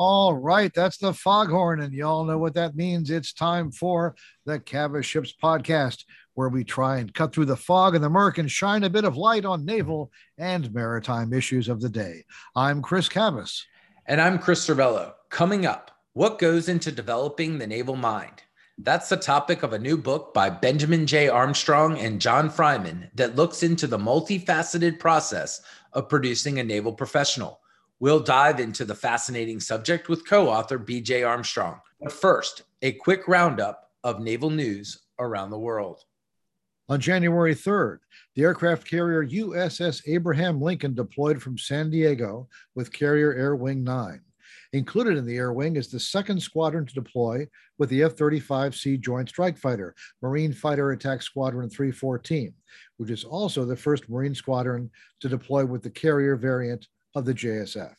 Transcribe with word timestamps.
All 0.00 0.32
right, 0.32 0.72
that's 0.72 0.96
the 0.96 1.12
foghorn, 1.12 1.80
and 1.80 1.92
y'all 1.92 2.22
know 2.22 2.38
what 2.38 2.54
that 2.54 2.76
means. 2.76 3.10
It's 3.10 3.32
time 3.32 3.72
for 3.72 4.14
the 4.46 4.60
Cavas 4.60 5.04
Ships 5.04 5.34
podcast, 5.42 6.04
where 6.34 6.48
we 6.48 6.62
try 6.62 6.98
and 6.98 7.12
cut 7.12 7.34
through 7.34 7.46
the 7.46 7.56
fog 7.56 7.96
and 7.96 8.04
the 8.04 8.08
murk 8.08 8.38
and 8.38 8.48
shine 8.48 8.84
a 8.84 8.90
bit 8.90 9.04
of 9.04 9.16
light 9.16 9.44
on 9.44 9.64
naval 9.64 10.12
and 10.38 10.72
maritime 10.72 11.32
issues 11.32 11.68
of 11.68 11.80
the 11.80 11.88
day. 11.88 12.22
I'm 12.54 12.80
Chris 12.80 13.08
Cavas. 13.08 13.64
And 14.06 14.20
I'm 14.20 14.38
Chris 14.38 14.64
Servello. 14.64 15.14
Coming 15.30 15.66
up, 15.66 15.90
what 16.12 16.38
goes 16.38 16.68
into 16.68 16.92
developing 16.92 17.58
the 17.58 17.66
naval 17.66 17.96
mind? 17.96 18.44
That's 18.78 19.08
the 19.08 19.16
topic 19.16 19.64
of 19.64 19.72
a 19.72 19.80
new 19.80 19.96
book 19.96 20.32
by 20.32 20.48
Benjamin 20.48 21.08
J. 21.08 21.28
Armstrong 21.28 21.98
and 21.98 22.20
John 22.20 22.50
Freymann 22.50 23.10
that 23.16 23.34
looks 23.34 23.64
into 23.64 23.88
the 23.88 23.98
multifaceted 23.98 25.00
process 25.00 25.60
of 25.92 26.08
producing 26.08 26.60
a 26.60 26.62
naval 26.62 26.92
professional. 26.92 27.58
We'll 28.00 28.20
dive 28.20 28.60
into 28.60 28.84
the 28.84 28.94
fascinating 28.94 29.58
subject 29.58 30.08
with 30.08 30.24
co 30.24 30.48
author 30.48 30.78
BJ 30.78 31.28
Armstrong. 31.28 31.80
But 32.00 32.12
first, 32.12 32.62
a 32.80 32.92
quick 32.92 33.26
roundup 33.26 33.90
of 34.04 34.20
naval 34.20 34.50
news 34.50 35.00
around 35.18 35.50
the 35.50 35.58
world. 35.58 36.04
On 36.88 37.00
January 37.00 37.56
3rd, 37.56 37.98
the 38.36 38.42
aircraft 38.42 38.88
carrier 38.88 39.26
USS 39.26 40.02
Abraham 40.06 40.60
Lincoln 40.60 40.94
deployed 40.94 41.42
from 41.42 41.58
San 41.58 41.90
Diego 41.90 42.48
with 42.76 42.92
Carrier 42.92 43.34
Air 43.34 43.56
Wing 43.56 43.82
9. 43.82 44.20
Included 44.72 45.16
in 45.16 45.26
the 45.26 45.36
Air 45.36 45.52
Wing 45.52 45.74
is 45.74 45.88
the 45.88 45.98
second 45.98 46.40
squadron 46.40 46.86
to 46.86 46.94
deploy 46.94 47.48
with 47.78 47.90
the 47.90 48.04
F 48.04 48.14
35C 48.14 49.00
Joint 49.00 49.28
Strike 49.28 49.58
Fighter, 49.58 49.94
Marine 50.22 50.52
Fighter 50.52 50.92
Attack 50.92 51.22
Squadron 51.22 51.68
314, 51.68 52.54
which 52.98 53.10
is 53.10 53.24
also 53.24 53.64
the 53.64 53.76
first 53.76 54.08
Marine 54.08 54.36
squadron 54.36 54.88
to 55.20 55.28
deploy 55.28 55.64
with 55.64 55.82
the 55.82 55.90
carrier 55.90 56.36
variant 56.36 56.86
of 57.14 57.24
the 57.24 57.34
JSF. 57.34 57.94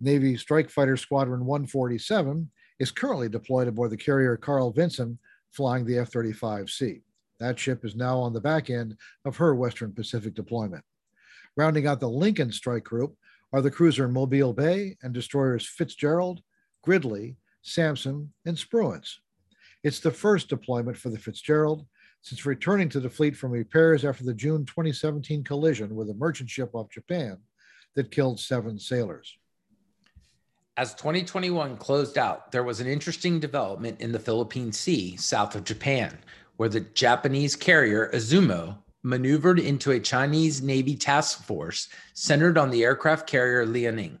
Navy 0.00 0.36
Strike 0.36 0.68
Fighter 0.68 0.96
Squadron 0.96 1.46
147 1.46 2.50
is 2.80 2.90
currently 2.90 3.28
deployed 3.28 3.68
aboard 3.68 3.90
the 3.90 3.96
carrier 3.96 4.36
Carl 4.36 4.72
Vinson, 4.72 5.18
flying 5.52 5.84
the 5.84 5.98
F 5.98 6.10
35C. 6.10 7.02
That 7.38 7.58
ship 7.58 7.84
is 7.84 7.94
now 7.94 8.18
on 8.18 8.32
the 8.32 8.40
back 8.40 8.70
end 8.70 8.96
of 9.24 9.36
her 9.36 9.54
Western 9.54 9.92
Pacific 9.92 10.34
deployment. 10.34 10.84
Rounding 11.56 11.86
out 11.86 12.00
the 12.00 12.08
Lincoln 12.08 12.50
Strike 12.50 12.84
Group 12.84 13.16
are 13.52 13.60
the 13.60 13.70
cruiser 13.70 14.08
Mobile 14.08 14.52
Bay 14.52 14.96
and 15.02 15.12
destroyers 15.12 15.66
Fitzgerald, 15.66 16.40
Gridley, 16.82 17.36
Sampson, 17.62 18.32
and 18.46 18.56
Spruance. 18.56 19.18
It's 19.84 20.00
the 20.00 20.10
first 20.10 20.48
deployment 20.48 20.96
for 20.96 21.10
the 21.10 21.18
Fitzgerald 21.18 21.86
since 22.22 22.46
returning 22.46 22.88
to 22.88 23.00
the 23.00 23.10
fleet 23.10 23.36
from 23.36 23.50
repairs 23.50 24.04
after 24.04 24.24
the 24.24 24.34
June 24.34 24.64
2017 24.64 25.44
collision 25.44 25.94
with 25.94 26.08
a 26.10 26.14
merchant 26.14 26.48
ship 26.48 26.70
off 26.74 26.90
Japan 26.90 27.38
that 27.94 28.10
killed 28.10 28.40
seven 28.40 28.78
sailors. 28.78 29.36
As 30.76 30.94
2021 30.94 31.76
closed 31.76 32.16
out, 32.16 32.50
there 32.50 32.64
was 32.64 32.80
an 32.80 32.86
interesting 32.86 33.38
development 33.38 34.00
in 34.00 34.12
the 34.12 34.18
Philippine 34.18 34.72
Sea 34.72 35.16
south 35.16 35.54
of 35.54 35.64
Japan, 35.64 36.18
where 36.56 36.70
the 36.70 36.80
Japanese 36.80 37.54
carrier 37.54 38.10
Izumo 38.14 38.78
maneuvered 39.02 39.58
into 39.58 39.90
a 39.90 40.00
Chinese 40.00 40.62
Navy 40.62 40.96
task 40.96 41.44
force 41.44 41.88
centered 42.14 42.56
on 42.56 42.70
the 42.70 42.84
aircraft 42.84 43.26
carrier 43.26 43.66
Liaoning. 43.66 44.18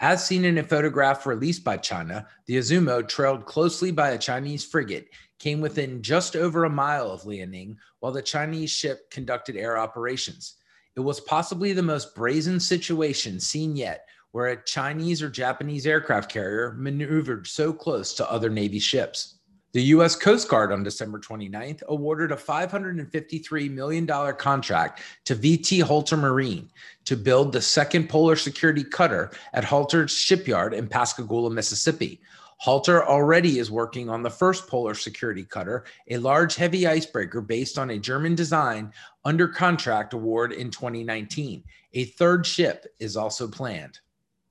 As 0.00 0.24
seen 0.24 0.44
in 0.44 0.58
a 0.58 0.62
photograph 0.62 1.26
released 1.26 1.64
by 1.64 1.76
China, 1.78 2.28
the 2.46 2.56
Izumo, 2.56 3.06
trailed 3.06 3.46
closely 3.46 3.90
by 3.90 4.10
a 4.10 4.18
Chinese 4.18 4.64
frigate, 4.64 5.08
came 5.40 5.60
within 5.60 6.02
just 6.02 6.36
over 6.36 6.64
a 6.64 6.70
mile 6.70 7.10
of 7.10 7.22
Liaoning 7.22 7.76
while 7.98 8.12
the 8.12 8.22
Chinese 8.22 8.70
ship 8.70 9.10
conducted 9.10 9.56
air 9.56 9.76
operations. 9.76 10.54
It 10.98 11.04
was 11.04 11.20
possibly 11.20 11.72
the 11.72 11.80
most 11.80 12.12
brazen 12.12 12.58
situation 12.58 13.38
seen 13.38 13.76
yet, 13.76 14.08
where 14.32 14.48
a 14.48 14.64
Chinese 14.64 15.22
or 15.22 15.30
Japanese 15.30 15.86
aircraft 15.86 16.28
carrier 16.28 16.74
maneuvered 16.76 17.46
so 17.46 17.72
close 17.72 18.12
to 18.14 18.28
other 18.28 18.50
Navy 18.50 18.80
ships. 18.80 19.36
The 19.74 19.82
U.S. 19.94 20.16
Coast 20.16 20.48
Guard 20.48 20.72
on 20.72 20.82
December 20.82 21.20
29th 21.20 21.84
awarded 21.84 22.32
a 22.32 22.36
$553 22.36 23.70
million 23.70 24.08
contract 24.08 25.02
to 25.26 25.36
VT 25.36 25.82
Halter 25.82 26.16
Marine 26.16 26.68
to 27.04 27.16
build 27.16 27.52
the 27.52 27.62
second 27.62 28.08
polar 28.08 28.34
security 28.34 28.82
cutter 28.82 29.30
at 29.52 29.62
Halter's 29.62 30.10
shipyard 30.10 30.74
in 30.74 30.88
Pascagoula, 30.88 31.50
Mississippi. 31.50 32.20
Halter 32.60 33.06
already 33.06 33.60
is 33.60 33.70
working 33.70 34.08
on 34.08 34.22
the 34.22 34.30
first 34.30 34.66
polar 34.66 34.94
security 34.94 35.44
cutter, 35.44 35.84
a 36.10 36.18
large 36.18 36.56
heavy 36.56 36.88
icebreaker 36.88 37.40
based 37.40 37.78
on 37.78 37.90
a 37.90 37.98
German 37.98 38.34
design 38.34 38.92
under 39.24 39.46
contract 39.46 40.12
award 40.12 40.52
in 40.52 40.68
2019. 40.68 41.62
A 41.94 42.04
third 42.04 42.44
ship 42.44 42.84
is 42.98 43.16
also 43.16 43.46
planned. 43.46 44.00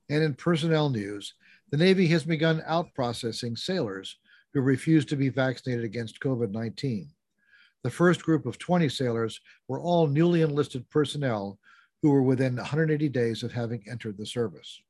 And 0.08 0.22
in 0.22 0.32
personnel 0.34 0.88
news, 0.88 1.34
the 1.70 1.76
Navy 1.76 2.06
has 2.06 2.24
begun 2.24 2.62
out 2.64 2.94
processing 2.94 3.56
sailors 3.56 4.16
who 4.54 4.62
refused 4.62 5.10
to 5.10 5.16
be 5.16 5.28
vaccinated 5.28 5.84
against 5.84 6.20
COVID 6.20 6.50
19. 6.50 7.10
The 7.82 7.90
first 7.90 8.22
group 8.22 8.46
of 8.46 8.58
20 8.58 8.88
sailors 8.88 9.38
were 9.68 9.80
all 9.80 10.06
newly 10.06 10.40
enlisted 10.40 10.88
personnel 10.88 11.58
who 12.00 12.10
were 12.10 12.22
within 12.22 12.56
180 12.56 13.08
days 13.10 13.42
of 13.42 13.52
having 13.52 13.84
entered 13.86 14.16
the 14.16 14.24
service. 14.24 14.80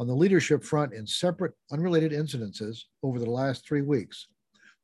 On 0.00 0.06
the 0.06 0.14
leadership 0.14 0.64
front, 0.64 0.94
in 0.94 1.06
separate, 1.06 1.52
unrelated 1.70 2.12
incidences 2.12 2.84
over 3.02 3.18
the 3.18 3.30
last 3.30 3.66
three 3.66 3.82
weeks, 3.82 4.28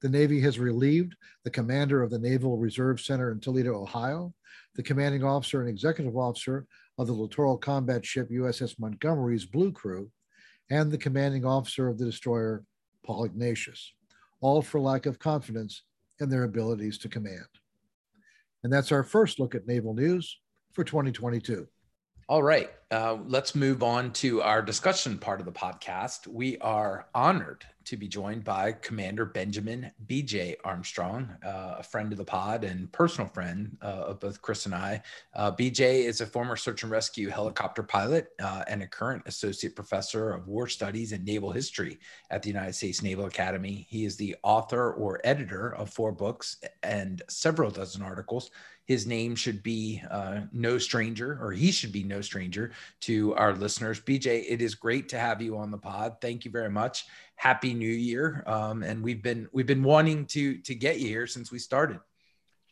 the 0.03 0.10
Navy 0.10 0.38
has 0.43 0.59
relieved 0.59 1.16
the 1.43 1.49
commander 1.49 2.03
of 2.03 2.10
the 2.10 2.19
Naval 2.19 2.59
Reserve 2.59 3.00
Center 3.00 3.32
in 3.32 3.41
Toledo, 3.41 3.81
Ohio, 3.81 4.34
the 4.75 4.82
commanding 4.82 5.25
officer 5.25 5.62
and 5.62 5.71
executive 5.71 6.19
officer 6.19 6.66
of 6.99 7.06
the 7.06 7.15
littoral 7.15 7.56
combat 7.56 8.05
ship 8.05 8.28
USS 8.28 8.78
Montgomery's 8.78 9.47
Blue 9.47 9.72
Crew, 9.72 10.10
and 10.69 10.93
the 10.93 10.99
commanding 10.99 11.47
officer 11.47 11.88
of 11.88 11.97
the 11.97 12.05
destroyer 12.05 12.62
Paul 13.03 13.25
Ignatius, 13.25 13.94
all 14.43 14.60
for 14.60 14.82
lack 14.82 15.06
of 15.06 15.19
confidence 15.19 15.84
in 16.21 16.28
their 16.28 16.44
abilities 16.44 16.99
to 16.99 17.09
command. 17.09 17.49
And 18.65 18.71
that's 18.71 18.93
our 18.93 19.03
first 19.03 19.41
look 19.41 19.55
at 19.55 19.66
naval 19.66 19.94
news 19.94 20.38
for 20.75 20.84
2022. 20.84 21.66
All 22.28 22.42
right, 22.42 22.69
uh, 22.91 23.19
let's 23.28 23.54
move 23.54 23.84
on 23.84 24.12
to 24.14 24.42
our 24.42 24.60
discussion 24.60 25.19
part 25.19 25.38
of 25.38 25.47
the 25.47 25.53
podcast. 25.53 26.26
We 26.26 26.59
are 26.59 27.06
honored 27.14 27.66
to 27.86 27.97
be 27.97 28.08
joined 28.08 28.44
by 28.44 28.72
Commander 28.72 29.24
Benjamin 29.24 29.91
BJ 30.06 30.56
Armstrong, 30.64 31.34
uh, 31.44 31.76
a 31.78 31.82
friend 31.82 32.12
of 32.12 32.19
the 32.19 32.24
pod 32.24 32.64
and 32.64 32.91
personal 32.92 33.28
friend 33.28 33.76
uh, 33.80 34.04
of 34.08 34.20
both 34.20 34.42
Chris 34.42 34.66
and 34.66 34.74
I. 34.74 35.02
Uh, 35.34 35.52
BJ 35.52 36.04
is 36.04 36.20
a 36.20 36.26
former 36.26 36.56
search 36.56 36.82
and 36.82 36.91
rescue 36.91 37.28
helicopter 37.28 37.84
pilot 37.84 38.28
uh, 38.42 38.64
and 38.69 38.82
a 38.82 38.86
current 38.88 39.22
associate 39.26 39.76
professor 39.76 40.32
of 40.32 40.48
war 40.48 40.66
studies 40.66 41.12
and 41.12 41.25
naval 41.25 41.52
history 41.52 42.00
at 42.30 42.42
the 42.42 42.48
United 42.48 42.75
States 42.75 43.02
Naval 43.02 43.26
Academy. 43.26 43.86
He 43.88 44.04
is 44.04 44.16
the 44.16 44.36
author 44.42 44.92
or 44.92 45.20
editor 45.22 45.75
of 45.76 45.88
four 45.88 46.10
books 46.10 46.56
and 46.82 47.22
several 47.28 47.70
dozen 47.70 48.02
articles 48.02 48.50
his 48.86 49.06
name 49.06 49.34
should 49.34 49.62
be 49.62 50.00
uh, 50.10 50.42
no 50.52 50.78
stranger, 50.78 51.38
or 51.42 51.50
he 51.50 51.72
should 51.72 51.91
be 51.91 52.04
no 52.04 52.20
stranger 52.20 52.70
to 53.00 53.34
our 53.34 53.52
listeners. 53.52 54.00
BJ, 54.00 54.44
it 54.48 54.62
is 54.62 54.76
great 54.76 55.08
to 55.08 55.19
have 55.19 55.42
you 55.42 55.56
on 55.56 55.72
the 55.72 55.78
pod. 55.78 56.16
Thank 56.20 56.44
you 56.44 56.52
very 56.52 56.70
much. 56.70 57.06
Happy 57.36 57.74
New 57.74 57.88
Year. 57.88 58.42
Um, 58.47 58.82
and 58.82 59.02
we've 59.02 59.22
been 59.22 59.48
we've 59.52 59.66
been 59.66 59.82
wanting 59.82 60.26
to 60.26 60.58
to 60.58 60.74
get 60.74 60.98
you 60.98 61.08
here 61.08 61.26
since 61.26 61.52
we 61.52 61.58
started. 61.58 62.00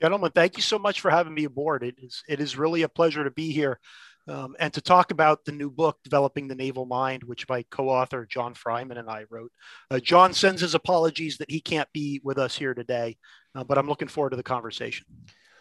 Gentlemen, 0.03 0.33
thank 0.35 0.57
you 0.57 0.63
so 0.63 0.79
much 0.79 1.01
for 1.01 1.11
having 1.11 1.35
me 1.35 1.45
aboard. 1.45 1.83
It 1.83 1.95
is 1.99 2.23
it 2.29 2.41
is 2.41 2.59
really 2.59 2.83
a 2.83 2.89
pleasure 2.89 3.25
to 3.25 3.31
be 3.31 3.53
here. 3.53 3.79
Um, 4.27 4.57
and 4.59 4.73
to 4.73 4.81
talk 4.81 5.11
about 5.11 5.45
the 5.45 5.53
new 5.53 5.71
book, 5.71 5.99
Developing 6.03 6.49
the 6.49 6.55
Naval 6.55 6.87
Mind, 6.87 7.23
which 7.25 7.47
my 7.47 7.63
co 7.71 7.91
author 7.91 8.27
John 8.27 8.55
Freymann 8.55 8.99
and 8.99 9.11
I 9.11 9.25
wrote. 9.29 9.53
Uh, 9.91 10.01
John 10.01 10.33
sends 10.33 10.63
his 10.63 10.75
apologies 10.75 11.37
that 11.39 11.51
he 11.51 11.61
can't 11.61 11.89
be 11.93 12.23
with 12.25 12.39
us 12.39 12.57
here 12.57 12.73
today, 12.73 13.19
uh, 13.55 13.65
but 13.65 13.77
I'm 13.77 13.87
looking 13.87 14.09
forward 14.09 14.31
to 14.31 14.37
the 14.37 14.43
conversation. 14.43 15.07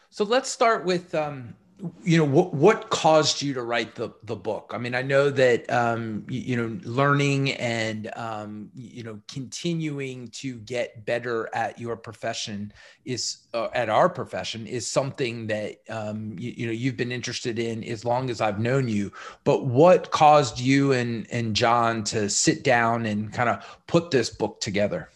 So 0.09 0.24
let's 0.24 0.50
start 0.50 0.86
with 0.86 1.13
um, 1.13 1.56
you 2.04 2.18
know 2.18 2.24
what 2.24 2.54
what 2.54 2.90
caused 2.90 3.42
you 3.42 3.54
to 3.54 3.62
write 3.62 3.96
the 3.96 4.10
the 4.24 4.36
book? 4.36 4.72
I 4.74 4.78
mean 4.78 4.96
i 4.96 5.02
know 5.02 5.30
that 5.30 5.69
um 5.69 6.25
you, 6.30 6.40
you 6.40 6.56
know 6.56 6.80
learning 6.84 7.52
and 7.54 8.10
um 8.16 8.69
you 8.74 9.04
know 9.04 9.19
continuing 9.28 10.30
to 10.30 10.60
get 10.60 11.06
better 11.06 11.50
at 11.54 11.80
your 11.80 11.98
profession 11.98 12.72
is 13.04 13.48
uh, 13.54 13.68
at 13.74 13.90
our 13.90 14.07
profession 14.07 14.66
is 14.66 14.90
something 14.90 15.48
that 15.48 15.75
um 15.90 16.36
you, 16.40 16.54
you 16.56 16.66
know 16.66 16.72
you've 16.72 16.98
been 16.98 17.12
interested 17.12 17.60
in 17.60 17.84
as 17.84 18.06
long 18.06 18.30
as 18.30 18.40
i've 18.40 18.60
known 18.60 18.88
you. 18.88 19.12
But 19.44 19.66
what 19.66 20.12
caused 20.12 20.60
you 20.60 20.94
and 20.94 21.28
and 21.31 21.56
john 21.56 22.04
to 22.06 22.30
sit 22.30 22.63
down 22.63 23.06
and 23.06 23.34
kind 23.34 23.50
of 23.50 23.80
put 23.88 24.10
this 24.10 24.30
book 24.30 24.62
together 24.62 25.10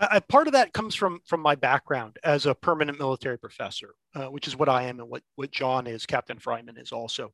I, 0.00 0.20
part 0.20 0.46
of 0.46 0.52
that 0.52 0.72
comes 0.72 0.94
from 0.94 1.20
from 1.26 1.40
my 1.40 1.54
background 1.54 2.18
as 2.24 2.46
a 2.46 2.54
permanent 2.54 2.98
military 2.98 3.38
professor, 3.38 3.94
uh, 4.14 4.26
which 4.26 4.46
is 4.46 4.56
what 4.56 4.68
I 4.68 4.84
am 4.84 5.00
and 5.00 5.08
what 5.08 5.22
what 5.36 5.50
John 5.50 5.86
is, 5.86 6.06
Captain 6.06 6.38
Freymann 6.38 6.78
is 6.78 6.92
also. 6.92 7.32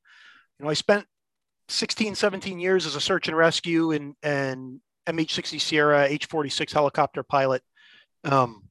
You 0.58 0.64
know, 0.64 0.70
I 0.70 0.74
spent 0.74 1.06
16, 1.68 2.14
17 2.14 2.58
years 2.58 2.86
as 2.86 2.94
a 2.94 3.00
search 3.00 3.28
and 3.28 3.36
rescue 3.36 3.92
and 3.92 4.14
and 4.22 4.80
MH-60 5.06 5.60
Sierra 5.60 6.04
H-46 6.04 6.72
helicopter 6.72 7.22
pilot. 7.22 7.62
Um, 8.24 8.63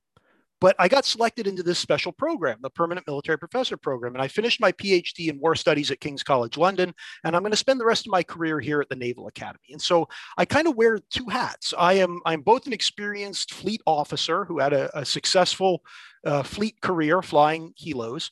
But 0.64 0.78
I 0.80 0.88
got 0.88 1.04
selected 1.04 1.46
into 1.46 1.62
this 1.62 1.78
special 1.78 2.14
program, 2.14 2.60
the 2.62 2.70
Permanent 2.70 3.06
Military 3.06 3.38
Professor 3.38 3.76
Program, 3.76 4.16
and 4.16 4.22
I 4.22 4.30
finished 4.30 4.62
my 4.62 4.72
PhD 4.72 5.28
in 5.28 5.38
War 5.38 5.56
Studies 5.56 5.92
at 5.92 6.00
King's 6.00 6.24
College 6.24 6.56
London. 6.56 6.96
And 7.26 7.36
I'm 7.36 7.42
going 7.42 7.52
to 7.52 7.58
spend 7.58 7.82
the 7.82 7.86
rest 7.86 8.08
of 8.08 8.14
my 8.14 8.24
career 8.24 8.62
here 8.62 8.80
at 8.80 8.88
the 8.88 8.96
Naval 8.96 9.28
Academy. 9.28 9.72
And 9.72 9.82
so 9.82 10.08
I 10.38 10.46
kind 10.46 10.70
of 10.70 10.78
wear 10.78 11.00
two 11.10 11.26
hats. 11.26 11.74
I 11.78 11.96
am 11.96 12.22
I'm 12.26 12.40
both 12.40 12.66
an 12.66 12.72
experienced 12.72 13.54
fleet 13.54 13.82
officer 13.86 14.46
who 14.46 14.60
had 14.60 14.72
a, 14.72 14.98
a 14.98 15.04
successful 15.04 15.84
uh, 16.26 16.44
fleet 16.44 16.80
career 16.80 17.22
flying 17.22 17.74
helos, 17.78 18.32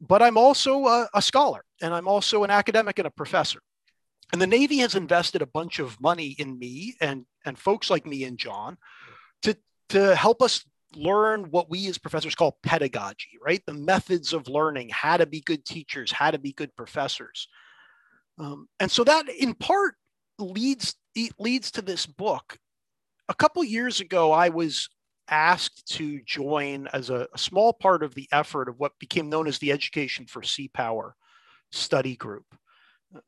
but 0.00 0.22
I'm 0.22 0.36
also 0.36 0.88
a, 0.88 1.08
a 1.14 1.22
scholar 1.22 1.64
and 1.80 1.94
I'm 1.94 2.08
also 2.08 2.42
an 2.42 2.50
academic 2.50 2.98
and 2.98 3.06
a 3.06 3.12
professor. 3.12 3.60
And 4.32 4.42
the 4.42 4.48
Navy 4.48 4.78
has 4.78 4.96
invested 4.96 5.40
a 5.40 5.46
bunch 5.46 5.78
of 5.78 6.00
money 6.00 6.34
in 6.36 6.58
me 6.58 6.96
and, 7.00 7.26
and 7.44 7.56
folks 7.56 7.90
like 7.90 8.06
me 8.06 8.24
and 8.24 8.38
John 8.38 8.76
to, 9.42 9.56
to 9.90 10.16
help 10.16 10.42
us 10.42 10.64
learn 10.94 11.44
what 11.50 11.70
we 11.70 11.88
as 11.88 11.98
professors 11.98 12.34
call 12.34 12.58
pedagogy, 12.62 13.38
right? 13.44 13.62
The 13.66 13.74
methods 13.74 14.32
of 14.32 14.48
learning, 14.48 14.90
how 14.92 15.16
to 15.16 15.26
be 15.26 15.40
good 15.40 15.64
teachers, 15.64 16.10
how 16.10 16.30
to 16.30 16.38
be 16.38 16.52
good 16.52 16.74
professors. 16.76 17.48
Um, 18.38 18.68
and 18.78 18.90
so 18.90 19.04
that 19.04 19.28
in 19.28 19.54
part 19.54 19.94
leads 20.38 20.94
leads 21.38 21.70
to 21.72 21.82
this 21.82 22.06
book. 22.06 22.58
A 23.28 23.34
couple 23.34 23.62
years 23.64 24.00
ago, 24.00 24.32
I 24.32 24.48
was 24.48 24.88
asked 25.28 25.86
to 25.96 26.20
join 26.22 26.88
as 26.92 27.10
a, 27.10 27.28
a, 27.32 27.38
small 27.38 27.72
part 27.72 28.02
of 28.02 28.14
the 28.14 28.28
effort 28.32 28.68
of 28.68 28.80
what 28.80 28.98
became 28.98 29.28
known 29.28 29.46
as 29.46 29.58
the 29.58 29.70
Education 29.70 30.26
for 30.26 30.42
Sea 30.42 30.68
Power 30.68 31.14
study 31.70 32.16
group. 32.16 32.44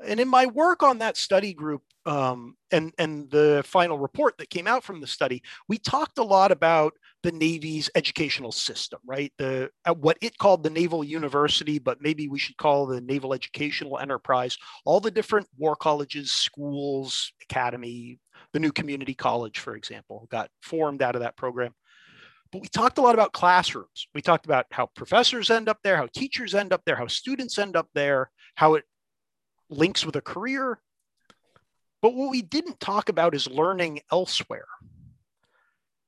And 0.05 0.19
in 0.19 0.29
my 0.29 0.47
work 0.47 0.83
on 0.83 0.99
that 0.99 1.17
study 1.17 1.55
group 1.55 1.83
um, 2.07 2.57
and, 2.73 2.93
and 2.99 3.31
the 3.31 3.63
final 3.65 3.99
report 3.99 4.39
that 4.39 4.51
came 4.51 4.67
out 4.67 4.83
from 4.83 5.01
the 5.01 5.07
study, 5.07 5.43
we 5.69 5.79
talked 5.79 6.19
a 6.19 6.25
lot 6.25 6.51
about 6.51 6.95
the 7.23 7.33
Navy's 7.33 7.89
educational 7.95 8.53
system, 8.53 9.01
right? 9.07 9.33
The 9.39 9.71
what 9.97 10.19
it 10.21 10.39
called 10.39 10.63
the 10.63 10.71
Naval 10.71 11.05
University, 11.05 11.79
but 11.79 12.03
maybe 12.03 12.29
we 12.29 12.39
should 12.39 12.57
call 12.57 12.87
the 12.87 13.01
Naval 13.01 13.33
Educational 13.33 13.99
Enterprise. 13.99 14.59
All 14.85 15.01
the 15.01 15.11
different 15.11 15.47
war 15.57 15.77
colleges, 15.77 16.33
schools, 16.33 17.33
academy, 17.43 18.19
the 18.53 18.61
new 18.61 18.73
community 18.73 19.15
college, 19.15 19.59
for 19.61 19.77
example, 19.77 20.27
got 20.31 20.51
formed 20.63 21.03
out 21.03 21.15
of 21.15 21.23
that 21.23 21.37
program. 21.37 21.75
But 22.51 22.63
we 22.63 22.69
talked 22.69 22.99
a 22.99 23.03
lot 23.03 23.15
about 23.15 23.33
classrooms. 23.33 24.09
We 24.15 24.21
talked 24.21 24.45
about 24.45 24.67
how 24.71 24.87
professors 24.95 25.49
end 25.51 25.69
up 25.69 25.79
there, 25.83 25.97
how 25.97 26.09
teachers 26.13 26.55
end 26.55 26.73
up 26.73 26.83
there, 26.85 26.97
how 26.97 27.07
students 27.07 27.59
end 27.59 27.77
up 27.77 27.89
there, 27.95 28.31
how 28.57 28.75
it 28.75 28.85
links 29.71 30.05
with 30.05 30.17
a 30.17 30.21
career. 30.21 30.79
But 32.03 32.15
what 32.15 32.31
we 32.31 32.43
didn't 32.43 32.81
talk 32.81 33.09
about 33.09 33.35
is 33.35 33.49
learning 33.49 34.01
elsewhere. 34.11 34.67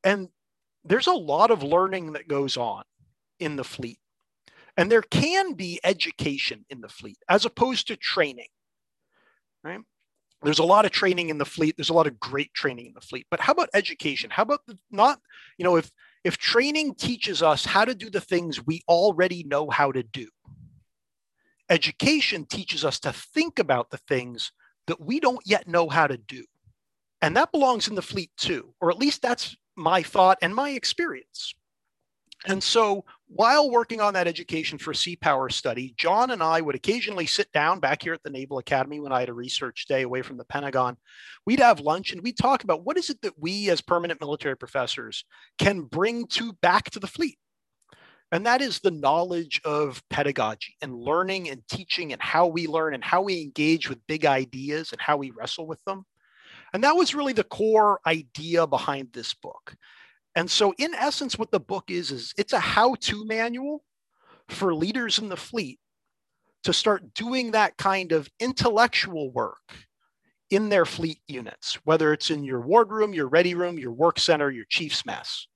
And 0.02 0.28
there's 0.84 1.06
a 1.06 1.12
lot 1.12 1.50
of 1.50 1.62
learning 1.62 2.12
that 2.12 2.28
goes 2.28 2.56
on 2.56 2.84
in 3.38 3.56
the 3.56 3.64
fleet. 3.64 3.98
And 4.76 4.90
there 4.90 5.02
can 5.02 5.52
be 5.52 5.80
education 5.84 6.64
in 6.68 6.80
the 6.80 6.88
fleet 6.88 7.18
as 7.28 7.44
opposed 7.44 7.86
to 7.88 7.96
training, 7.96 8.48
right? 9.62 9.80
There's 10.42 10.58
a 10.58 10.64
lot 10.64 10.84
of 10.84 10.90
training 10.90 11.30
in 11.30 11.38
the 11.38 11.46
fleet. 11.46 11.76
There's 11.76 11.90
a 11.90 11.94
lot 11.94 12.06
of 12.06 12.20
great 12.20 12.52
training 12.52 12.86
in 12.86 12.92
the 12.92 13.00
fleet. 13.00 13.26
But 13.30 13.40
how 13.40 13.52
about 13.52 13.70
education? 13.72 14.30
How 14.30 14.42
about 14.42 14.60
the, 14.66 14.78
not, 14.90 15.20
you 15.56 15.64
know, 15.64 15.76
if 15.76 15.90
if 16.22 16.38
training 16.38 16.94
teaches 16.94 17.42
us 17.42 17.64
how 17.64 17.84
to 17.84 17.94
do 17.94 18.10
the 18.10 18.20
things 18.20 18.66
we 18.66 18.82
already 18.88 19.44
know 19.44 19.70
how 19.70 19.92
to 19.92 20.02
do, 20.02 20.28
education 21.68 22.44
teaches 22.46 22.84
us 22.84 22.98
to 23.00 23.12
think 23.12 23.58
about 23.58 23.90
the 23.90 23.98
things 24.08 24.52
that 24.86 25.00
we 25.00 25.20
don't 25.20 25.46
yet 25.46 25.68
know 25.68 25.88
how 25.88 26.06
to 26.06 26.16
do. 26.16 26.44
And 27.22 27.36
that 27.36 27.52
belongs 27.52 27.88
in 27.88 27.94
the 27.94 28.02
fleet 28.02 28.30
too, 28.36 28.74
or 28.80 28.90
at 28.90 28.98
least 28.98 29.22
that's 29.22 29.56
my 29.76 30.02
thought 30.02 30.38
and 30.42 30.54
my 30.54 30.70
experience. 30.70 31.54
And 32.46 32.62
so 32.62 33.04
while 33.28 33.70
working 33.70 34.00
on 34.00 34.14
that 34.14 34.26
education 34.26 34.76
for 34.76 34.92
sea 34.92 35.16
power 35.16 35.48
study, 35.48 35.94
John 35.96 36.30
and 36.30 36.42
I 36.42 36.60
would 36.60 36.74
occasionally 36.74 37.26
sit 37.26 37.50
down 37.52 37.80
back 37.80 38.02
here 38.02 38.12
at 38.12 38.22
the 38.22 38.30
Naval 38.30 38.58
Academy 38.58 39.00
when 39.00 39.12
I 39.12 39.20
had 39.20 39.30
a 39.30 39.34
research 39.34 39.86
day 39.88 40.02
away 40.02 40.20
from 40.20 40.36
the 40.36 40.44
Pentagon. 40.44 40.98
We'd 41.46 41.60
have 41.60 41.80
lunch 41.80 42.12
and 42.12 42.20
we'd 42.20 42.36
talk 42.36 42.62
about 42.62 42.84
what 42.84 42.98
is 42.98 43.08
it 43.08 43.22
that 43.22 43.38
we 43.38 43.70
as 43.70 43.80
permanent 43.80 44.20
military 44.20 44.56
professors 44.56 45.24
can 45.58 45.82
bring 45.82 46.26
to 46.28 46.52
back 46.54 46.90
to 46.90 47.00
the 47.00 47.06
fleet. 47.06 47.38
And 48.30 48.44
that 48.46 48.60
is 48.60 48.80
the 48.80 48.90
knowledge 48.90 49.60
of 49.64 50.02
pedagogy 50.10 50.74
and 50.82 50.94
learning 50.94 51.48
and 51.48 51.62
teaching 51.68 52.12
and 52.12 52.20
how 52.20 52.46
we 52.46 52.66
learn 52.66 52.92
and 52.92 53.04
how 53.04 53.22
we 53.22 53.40
engage 53.40 53.88
with 53.88 54.06
big 54.06 54.26
ideas 54.26 54.92
and 54.92 55.00
how 55.00 55.16
we 55.16 55.30
wrestle 55.30 55.66
with 55.66 55.82
them. 55.86 56.04
And 56.74 56.82
that 56.82 56.96
was 56.96 57.14
really 57.14 57.32
the 57.32 57.44
core 57.44 58.00
idea 58.04 58.66
behind 58.66 59.12
this 59.12 59.32
book. 59.32 59.76
And 60.34 60.50
so, 60.50 60.74
in 60.76 60.92
essence, 60.94 61.38
what 61.38 61.52
the 61.52 61.60
book 61.60 61.84
is, 61.88 62.10
is 62.10 62.34
it's 62.36 62.52
a 62.52 62.58
how 62.58 62.96
to 62.96 63.24
manual 63.24 63.84
for 64.48 64.74
leaders 64.74 65.20
in 65.20 65.28
the 65.28 65.36
fleet 65.36 65.78
to 66.64 66.72
start 66.72 67.14
doing 67.14 67.52
that 67.52 67.76
kind 67.76 68.10
of 68.10 68.28
intellectual 68.40 69.30
work 69.30 69.72
in 70.50 70.68
their 70.68 70.84
fleet 70.84 71.20
units, 71.28 71.78
whether 71.84 72.12
it's 72.12 72.30
in 72.30 72.42
your 72.42 72.60
wardroom, 72.60 73.14
your 73.14 73.28
ready 73.28 73.54
room, 73.54 73.78
your 73.78 73.92
work 73.92 74.18
center, 74.18 74.50
your 74.50 74.66
chief's 74.68 75.06
mess. 75.06 75.46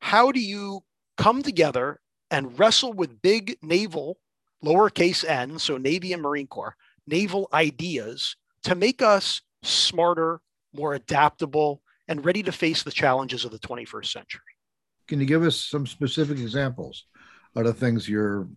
How 0.00 0.32
do 0.32 0.40
you 0.40 0.80
come 1.18 1.42
together 1.42 2.00
and 2.30 2.58
wrestle 2.58 2.94
with 2.94 3.20
big 3.20 3.58
naval, 3.62 4.18
lowercase 4.64 5.24
n, 5.24 5.58
so 5.58 5.76
Navy 5.76 6.14
and 6.14 6.22
Marine 6.22 6.46
Corps, 6.46 6.76
naval 7.06 7.48
ideas 7.52 8.36
to 8.62 8.74
make 8.74 9.02
us 9.02 9.42
smarter, 9.64 10.40
more 10.72 10.94
adaptable, 10.94 11.82
and 12.08 12.24
ready 12.24 12.42
to 12.42 12.52
face 12.52 12.82
the 12.82 12.90
challenges 12.90 13.44
of 13.44 13.50
the 13.50 13.58
21st 13.58 14.06
century. 14.06 14.42
Can 15.08 15.20
you 15.20 15.26
give 15.26 15.42
us 15.42 15.58
some 15.58 15.86
specific 15.86 16.38
examples 16.38 17.04
of 17.54 17.64
the 17.64 17.72
things 17.72 18.08
you're 18.08 18.48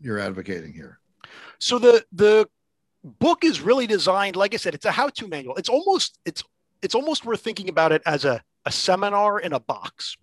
you're 0.00 0.18
advocating 0.18 0.72
here? 0.72 0.98
So 1.58 1.78
the 1.78 2.04
the 2.12 2.48
book 3.02 3.44
is 3.44 3.60
really 3.60 3.86
designed, 3.86 4.36
like 4.36 4.52
I 4.54 4.56
said, 4.56 4.74
it's 4.74 4.84
a 4.84 4.90
how-to 4.90 5.28
manual. 5.28 5.56
It's 5.56 5.68
almost 5.68 6.18
it's 6.24 6.42
it's 6.82 6.94
almost 6.94 7.24
worth 7.24 7.40
thinking 7.40 7.68
about 7.68 7.92
it 7.92 8.02
as 8.04 8.24
a, 8.24 8.42
a 8.64 8.72
seminar 8.72 9.40
in 9.40 9.52
a 9.52 9.60
box. 9.60 10.16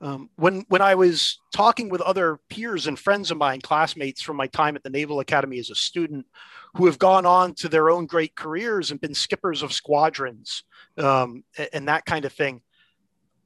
Um, 0.00 0.28
when 0.36 0.64
when 0.68 0.82
I 0.82 0.94
was 0.94 1.40
talking 1.54 1.88
with 1.88 2.02
other 2.02 2.38
peers 2.50 2.86
and 2.86 2.98
friends 2.98 3.30
of 3.30 3.38
mine, 3.38 3.60
classmates 3.60 4.20
from 4.20 4.36
my 4.36 4.46
time 4.46 4.76
at 4.76 4.82
the 4.82 4.90
Naval 4.90 5.20
Academy 5.20 5.58
as 5.58 5.70
a 5.70 5.74
student, 5.74 6.26
who 6.76 6.86
have 6.86 6.98
gone 6.98 7.26
on 7.26 7.54
to 7.54 7.68
their 7.68 7.90
own 7.90 8.06
great 8.06 8.34
careers 8.34 8.90
and 8.90 9.00
been 9.00 9.14
skippers 9.14 9.62
of 9.62 9.72
squadrons 9.72 10.62
um, 10.98 11.44
and 11.72 11.88
that 11.88 12.04
kind 12.04 12.24
of 12.24 12.32
thing, 12.32 12.60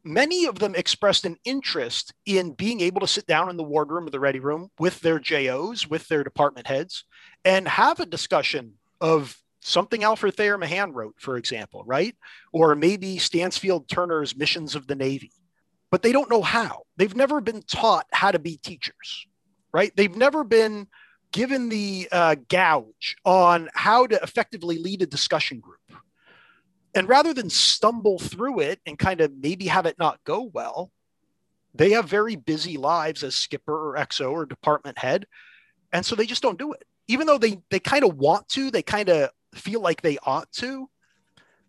many 0.05 0.47
of 0.47 0.59
them 0.59 0.75
expressed 0.75 1.25
an 1.25 1.37
interest 1.45 2.15
in 2.27 2.53
being 2.53 2.81
able 2.81 3.01
to 3.01 3.07
sit 3.07 3.27
down 3.27 3.51
in 3.51 3.57
the 3.57 3.63
wardroom 3.63 4.07
or 4.07 4.11
the 4.11 4.21
ready 4.21 4.41
room 4.41 4.71
with 4.79 5.01
their 5.01 5.19
JOs, 5.19 5.89
with 5.89 6.09
their 6.09 6.25
department 6.25 6.67
heads, 6.67 7.05
and 7.45 7.69
have 7.69 8.01
a 8.01 8.07
discussion 8.07 8.75
of 9.01 9.37
something 9.61 10.05
Alfred 10.05 10.37
Thayer 10.37 10.57
Mahan 10.57 10.93
wrote, 10.93 11.17
for 11.19 11.37
example, 11.37 11.85
right? 11.85 12.17
Or 12.53 12.75
maybe 12.75 13.19
Stansfield 13.19 13.89
Turner's 13.89 14.37
Missions 14.37 14.75
of 14.75 14.87
the 14.87 14.95
Navy 14.95 15.33
but 15.91 16.03
they 16.03 16.13
don't 16.13 16.31
know 16.31 16.43
how. 16.43 16.83
They've 16.97 17.15
never 17.15 17.41
been 17.41 17.63
taught 17.63 18.07
how 18.13 18.31
to 18.31 18.39
be 18.39 18.57
teachers, 18.57 19.27
right? 19.73 19.93
They've 19.97 20.17
never 20.17 20.45
been 20.45 20.87
given 21.33 21.69
the 21.69 22.09
uh, 22.11 22.37
gouge 22.49 23.17
on 23.25 23.69
how 23.75 24.07
to 24.07 24.21
effectively 24.23 24.79
lead 24.79 25.03
a 25.03 25.07
discussion 25.07 25.61
group. 25.61 25.79
And 26.95 27.09
rather 27.09 27.33
than 27.33 27.51
stumble 27.51 28.19
through 28.19 28.61
it 28.61 28.81
and 28.85 28.99
kind 28.99 29.21
of 29.21 29.33
maybe 29.41 29.67
have 29.67 29.87
it 29.87 29.99
not 29.99 30.23
go 30.25 30.43
well, 30.53 30.91
they 31.75 31.91
have 31.91 32.09
very 32.09 32.35
busy 32.35 32.77
lives 32.77 33.23
as 33.23 33.37
skipper 33.37 33.91
or 33.91 33.97
XO 33.97 34.33
or 34.33 34.45
department 34.45 34.99
head. 34.99 35.27
And 35.93 36.05
so 36.05 36.17
they 36.17 36.27
just 36.27 36.43
don't 36.43 36.59
do 36.59 36.73
it. 36.73 36.85
Even 37.07 37.27
though 37.27 37.39
they, 37.39 37.61
they 37.71 37.79
kind 37.79 38.05
of 38.05 38.17
want 38.17 38.49
to, 38.51 38.71
they 38.71 38.83
kind 38.83 39.09
of 39.09 39.31
feel 39.55 39.81
like 39.81 40.03
they 40.03 40.19
ought 40.25 40.51
to. 40.53 40.89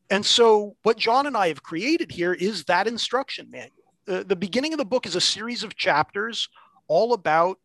And 0.09 0.25
so 0.25 0.75
what 0.81 0.97
John 0.97 1.27
and 1.27 1.37
I 1.37 1.49
have 1.49 1.63
created 1.63 2.11
here 2.11 2.33
is 2.33 2.65
that 2.65 2.87
instruction 2.87 3.49
manual 3.51 3.81
the, 4.05 4.23
the 4.23 4.35
beginning 4.35 4.73
of 4.73 4.77
the 4.77 4.85
book 4.85 5.05
is 5.05 5.15
a 5.15 5.21
series 5.21 5.63
of 5.63 5.75
chapters 5.75 6.49
all 6.87 7.13
about 7.13 7.59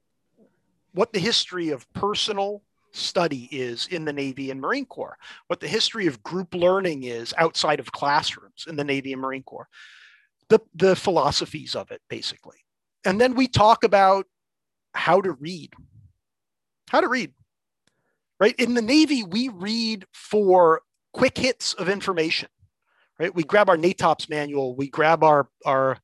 what 0.96 1.12
the 1.12 1.20
history 1.20 1.68
of 1.68 1.92
personal 1.92 2.62
study 2.92 3.50
is 3.52 3.86
in 3.88 4.06
the 4.06 4.12
Navy 4.14 4.50
and 4.50 4.58
Marine 4.58 4.86
Corps, 4.86 5.18
what 5.46 5.60
the 5.60 5.68
history 5.68 6.06
of 6.06 6.22
group 6.22 6.54
learning 6.54 7.04
is 7.04 7.34
outside 7.36 7.80
of 7.80 7.92
classrooms 7.92 8.64
in 8.66 8.76
the 8.76 8.84
Navy 8.84 9.12
and 9.12 9.20
Marine 9.20 9.42
Corps, 9.42 9.68
the, 10.48 10.58
the 10.74 10.96
philosophies 10.96 11.74
of 11.74 11.90
it, 11.90 12.00
basically. 12.08 12.56
And 13.04 13.20
then 13.20 13.34
we 13.34 13.46
talk 13.46 13.84
about 13.84 14.24
how 14.94 15.20
to 15.20 15.32
read. 15.32 15.74
How 16.88 17.02
to 17.02 17.08
read. 17.08 17.32
Right? 18.40 18.54
In 18.58 18.72
the 18.72 18.80
Navy, 18.80 19.22
we 19.22 19.50
read 19.50 20.06
for 20.14 20.80
quick 21.12 21.36
hits 21.36 21.74
of 21.74 21.90
information. 21.90 22.48
Right? 23.18 23.34
We 23.34 23.44
grab 23.44 23.68
our 23.68 23.76
NATOPS 23.76 24.30
manual, 24.30 24.74
we 24.74 24.88
grab 24.88 25.22
our, 25.22 25.48
our 25.66 25.98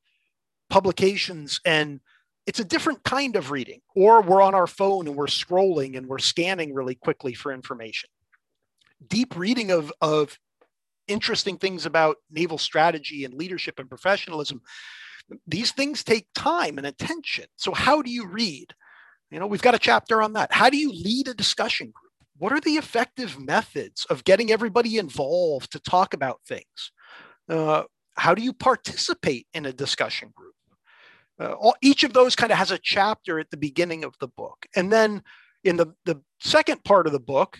publications 0.69 1.61
and 1.65 1.99
it's 2.45 2.59
a 2.59 2.65
different 2.65 3.03
kind 3.03 3.35
of 3.35 3.51
reading 3.51 3.79
or 3.95 4.21
we're 4.21 4.41
on 4.41 4.55
our 4.55 4.67
phone 4.67 5.07
and 5.07 5.15
we're 5.15 5.27
scrolling 5.27 5.97
and 5.97 6.07
we're 6.07 6.19
scanning 6.19 6.73
really 6.73 6.95
quickly 6.95 7.33
for 7.33 7.51
information 7.51 8.09
deep 9.07 9.35
reading 9.35 9.71
of, 9.71 9.91
of 10.01 10.37
interesting 11.07 11.57
things 11.57 11.85
about 11.85 12.17
naval 12.31 12.57
strategy 12.57 13.25
and 13.25 13.33
leadership 13.33 13.79
and 13.79 13.89
professionalism 13.89 14.61
these 15.47 15.71
things 15.71 16.03
take 16.03 16.27
time 16.35 16.77
and 16.77 16.87
attention. 16.87 17.45
So, 17.55 17.73
how 17.73 18.01
do 18.01 18.11
you 18.11 18.27
read? 18.27 18.73
You 19.31 19.39
know, 19.39 19.47
we've 19.47 19.61
got 19.61 19.75
a 19.75 19.79
chapter 19.79 20.21
on 20.21 20.33
that. 20.33 20.53
How 20.53 20.69
do 20.69 20.77
you 20.77 20.91
lead 20.91 21.27
a 21.27 21.33
discussion 21.33 21.87
group? 21.87 22.11
What 22.37 22.51
are 22.51 22.59
the 22.59 22.75
effective 22.77 23.39
methods 23.39 24.05
of 24.05 24.23
getting 24.23 24.51
everybody 24.51 24.97
involved 24.97 25.71
to 25.71 25.79
talk 25.79 26.13
about 26.13 26.41
things? 26.47 26.91
Uh, 27.49 27.83
how 28.15 28.35
do 28.35 28.43
you 28.43 28.53
participate 28.53 29.47
in 29.53 29.65
a 29.65 29.73
discussion 29.73 30.31
group? 30.35 30.52
Uh, 31.39 31.53
all, 31.53 31.75
each 31.81 32.03
of 32.03 32.13
those 32.13 32.35
kind 32.35 32.51
of 32.51 32.57
has 32.57 32.71
a 32.71 32.77
chapter 32.77 33.39
at 33.39 33.49
the 33.49 33.57
beginning 33.57 34.03
of 34.03 34.15
the 34.19 34.27
book. 34.27 34.65
And 34.75 34.91
then 34.91 35.23
in 35.63 35.77
the, 35.77 35.93
the 36.05 36.21
second 36.39 36.83
part 36.83 37.07
of 37.07 37.13
the 37.13 37.19
book, 37.19 37.59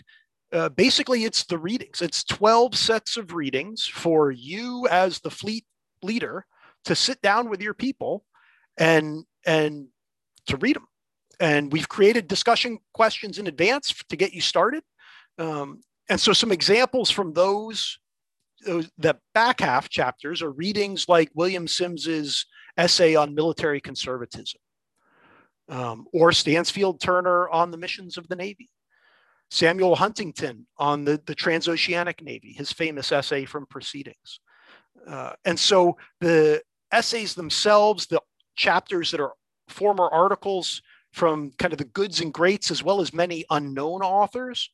uh, 0.51 0.69
basically 0.69 1.23
it's 1.23 1.43
the 1.45 1.57
readings. 1.57 2.01
It's 2.01 2.23
12 2.23 2.75
sets 2.75 3.17
of 3.17 3.33
readings 3.33 3.85
for 3.85 4.31
you 4.31 4.87
as 4.89 5.19
the 5.19 5.31
fleet 5.31 5.65
leader 6.03 6.45
to 6.85 6.95
sit 6.95 7.21
down 7.21 7.49
with 7.49 7.61
your 7.61 7.73
people 7.73 8.25
and 8.77 9.25
and 9.45 9.87
to 10.47 10.57
read 10.57 10.75
them. 10.75 10.87
And 11.39 11.71
we've 11.71 11.89
created 11.89 12.27
discussion 12.27 12.79
questions 12.93 13.39
in 13.39 13.47
advance 13.47 13.93
to 14.09 14.15
get 14.15 14.33
you 14.33 14.41
started. 14.41 14.83
Um, 15.37 15.81
and 16.09 16.19
so 16.19 16.33
some 16.33 16.51
examples 16.51 17.09
from 17.09 17.33
those, 17.33 17.97
those 18.65 18.89
the 18.97 19.17
back 19.33 19.61
half 19.61 19.89
chapters 19.89 20.41
are 20.41 20.51
readings 20.51 21.07
like 21.07 21.29
William 21.33 21.67
Sims's 21.67 22.45
essay 22.77 23.15
on 23.15 23.35
military 23.35 23.81
conservatism, 23.81 24.59
um, 25.69 26.05
or 26.13 26.31
Stansfield 26.31 26.99
Turner 26.99 27.49
on 27.49 27.71
the 27.71 27.77
missions 27.77 28.17
of 28.17 28.27
the 28.27 28.35
Navy, 28.35 28.69
Samuel 29.51 29.95
Huntington 29.95 30.65
on 30.77 31.05
the, 31.05 31.21
the 31.25 31.35
transoceanic 31.35 32.21
Navy, 32.21 32.53
his 32.53 32.71
famous 32.71 33.11
essay 33.11 33.45
from 33.45 33.65
Proceedings. 33.67 34.39
Uh, 35.07 35.33
and 35.45 35.59
so 35.59 35.97
the 36.21 36.61
essays 36.91 37.35
themselves, 37.35 38.07
the 38.07 38.21
chapters 38.55 39.11
that 39.11 39.19
are 39.19 39.33
former 39.67 40.09
articles 40.09 40.81
from 41.11 41.51
kind 41.59 41.73
of 41.73 41.77
the 41.77 41.85
goods 41.85 42.21
and 42.21 42.33
greats, 42.33 42.71
as 42.71 42.83
well 42.83 43.01
as 43.01 43.13
many 43.13 43.45
unknown 43.49 44.01
authors, 44.01 44.71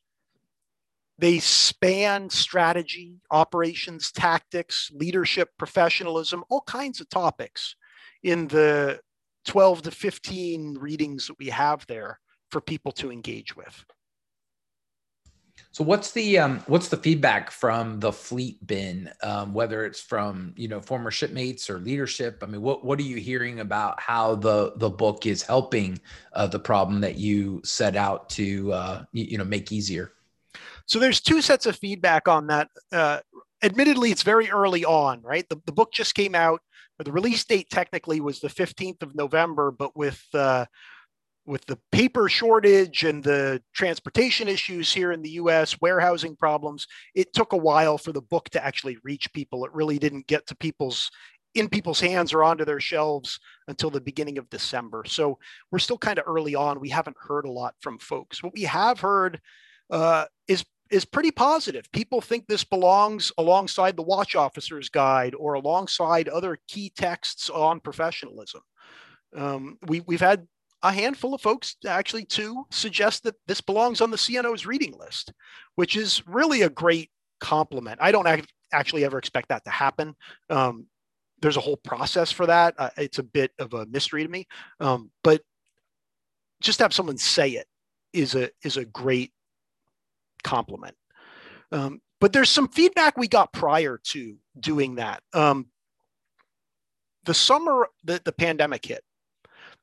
they 1.20 1.38
span 1.38 2.30
strategy, 2.30 3.20
operations, 3.30 4.10
tactics, 4.10 4.90
leadership, 4.94 5.50
professionalism, 5.58 6.42
all 6.48 6.62
kinds 6.62 6.98
of 7.00 7.08
topics 7.10 7.76
in 8.22 8.48
the 8.48 8.98
12 9.44 9.82
to 9.82 9.90
15 9.90 10.78
readings 10.78 11.26
that 11.26 11.38
we 11.38 11.46
have 11.46 11.86
there 11.86 12.18
for 12.50 12.62
people 12.62 12.90
to 12.92 13.12
engage 13.12 13.54
with. 13.54 13.84
So 15.72 15.84
what's 15.84 16.10
the 16.12 16.38
um, 16.38 16.60
what's 16.66 16.88
the 16.88 16.96
feedback 16.96 17.50
from 17.50 18.00
the 18.00 18.12
fleet 18.12 18.66
bin? 18.66 19.10
Um, 19.22 19.52
whether 19.52 19.84
it's 19.84 20.00
from 20.00 20.54
you 20.56 20.68
know 20.68 20.80
former 20.80 21.10
shipmates 21.10 21.68
or 21.68 21.78
leadership. 21.78 22.42
I 22.42 22.46
mean, 22.46 22.62
what 22.62 22.84
what 22.84 22.98
are 22.98 23.04
you 23.04 23.16
hearing 23.16 23.60
about 23.60 24.00
how 24.00 24.34
the 24.34 24.72
the 24.76 24.88
book 24.88 25.26
is 25.26 25.42
helping 25.42 26.00
uh, 26.32 26.46
the 26.48 26.58
problem 26.58 27.02
that 27.02 27.16
you 27.16 27.60
set 27.62 27.94
out 27.94 28.30
to 28.30 28.72
uh, 28.72 29.04
you, 29.12 29.24
you 29.24 29.38
know 29.38 29.44
make 29.44 29.70
easier? 29.70 30.12
So 30.90 30.98
there's 30.98 31.20
two 31.20 31.40
sets 31.40 31.66
of 31.66 31.76
feedback 31.76 32.26
on 32.26 32.48
that. 32.48 32.68
Uh, 32.90 33.20
admittedly, 33.62 34.10
it's 34.10 34.24
very 34.24 34.50
early 34.50 34.84
on, 34.84 35.22
right? 35.22 35.48
The, 35.48 35.60
the 35.64 35.72
book 35.72 35.92
just 35.92 36.16
came 36.16 36.34
out. 36.34 36.60
The 36.98 37.12
release 37.12 37.44
date 37.44 37.70
technically 37.70 38.20
was 38.20 38.40
the 38.40 38.48
15th 38.48 39.02
of 39.02 39.14
November, 39.14 39.70
but 39.70 39.96
with 39.96 40.20
uh, 40.34 40.66
with 41.46 41.64
the 41.66 41.78
paper 41.92 42.28
shortage 42.28 43.04
and 43.04 43.22
the 43.22 43.62
transportation 43.72 44.48
issues 44.48 44.92
here 44.92 45.12
in 45.12 45.22
the 45.22 45.30
US, 45.30 45.80
warehousing 45.80 46.36
problems, 46.36 46.86
it 47.14 47.32
took 47.32 47.52
a 47.52 47.56
while 47.56 47.96
for 47.96 48.12
the 48.12 48.20
book 48.20 48.50
to 48.50 48.64
actually 48.64 48.98
reach 49.04 49.32
people. 49.32 49.64
It 49.64 49.72
really 49.72 49.98
didn't 49.98 50.26
get 50.26 50.46
to 50.48 50.56
people's 50.56 51.08
in 51.54 51.68
people's 51.68 52.00
hands 52.00 52.32
or 52.32 52.42
onto 52.42 52.64
their 52.64 52.80
shelves 52.80 53.38
until 53.68 53.90
the 53.90 54.00
beginning 54.00 54.38
of 54.38 54.50
December. 54.50 55.04
So 55.06 55.38
we're 55.70 55.78
still 55.78 55.98
kind 55.98 56.18
of 56.18 56.24
early 56.26 56.56
on. 56.56 56.80
We 56.80 56.90
haven't 56.90 57.16
heard 57.18 57.44
a 57.44 57.50
lot 57.50 57.74
from 57.80 57.98
folks. 57.98 58.42
What 58.42 58.54
we 58.54 58.62
have 58.62 59.00
heard 59.00 59.40
uh, 59.90 60.26
is 60.46 60.64
is 60.90 61.04
pretty 61.04 61.30
positive. 61.30 61.90
People 61.92 62.20
think 62.20 62.46
this 62.46 62.64
belongs 62.64 63.32
alongside 63.38 63.96
the 63.96 64.02
watch 64.02 64.34
officer's 64.34 64.88
guide 64.88 65.34
or 65.34 65.54
alongside 65.54 66.28
other 66.28 66.58
key 66.68 66.92
texts 66.96 67.48
on 67.48 67.80
professionalism. 67.80 68.62
Um, 69.36 69.78
we, 69.86 70.00
we've 70.00 70.20
had 70.20 70.46
a 70.82 70.92
handful 70.92 71.34
of 71.34 71.40
folks, 71.40 71.76
actually 71.86 72.24
to 72.24 72.66
suggest 72.70 73.22
that 73.24 73.36
this 73.46 73.60
belongs 73.60 74.00
on 74.00 74.10
the 74.10 74.16
CNO's 74.16 74.66
reading 74.66 74.94
list, 74.98 75.32
which 75.74 75.96
is 75.96 76.26
really 76.26 76.62
a 76.62 76.70
great 76.70 77.10
compliment. 77.38 77.98
I 78.00 78.12
don't 78.12 78.26
act- 78.26 78.52
actually 78.72 79.04
ever 79.04 79.18
expect 79.18 79.48
that 79.50 79.64
to 79.64 79.70
happen. 79.70 80.14
Um, 80.48 80.86
there's 81.40 81.56
a 81.56 81.60
whole 81.60 81.76
process 81.76 82.32
for 82.32 82.46
that. 82.46 82.74
Uh, 82.78 82.90
it's 82.96 83.18
a 83.18 83.22
bit 83.22 83.52
of 83.58 83.74
a 83.74 83.86
mystery 83.86 84.22
to 84.22 84.28
me, 84.28 84.46
um, 84.80 85.10
but 85.22 85.42
just 86.60 86.80
have 86.80 86.92
someone 86.92 87.16
say 87.16 87.52
it 87.52 87.66
is 88.12 88.34
a 88.34 88.50
is 88.62 88.76
a 88.76 88.84
great 88.84 89.32
compliment. 90.42 90.96
Um, 91.72 92.00
but 92.20 92.32
there's 92.32 92.50
some 92.50 92.68
feedback 92.68 93.16
we 93.16 93.28
got 93.28 93.52
prior 93.52 93.98
to 94.04 94.36
doing 94.58 94.96
that. 94.96 95.22
Um, 95.32 95.66
the 97.24 97.34
summer 97.34 97.88
that 98.04 98.24
the 98.24 98.32
pandemic 98.32 98.86
hit, 98.86 99.02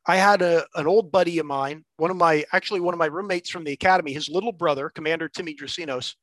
I 0.05 0.17
had 0.17 0.41
a, 0.41 0.65
an 0.75 0.87
old 0.87 1.11
buddy 1.11 1.39
of 1.39 1.45
mine, 1.45 1.83
one 1.97 2.11
of 2.11 2.17
my, 2.17 2.45
actually 2.53 2.79
one 2.79 2.93
of 2.93 2.97
my 2.97 3.07
roommates 3.07 3.49
from 3.49 3.63
the 3.63 3.73
academy, 3.73 4.13
his 4.13 4.29
little 4.29 4.51
brother, 4.51 4.89
Commander 4.89 5.27
Timmy 5.27 5.53
Drasinos, 5.53 6.15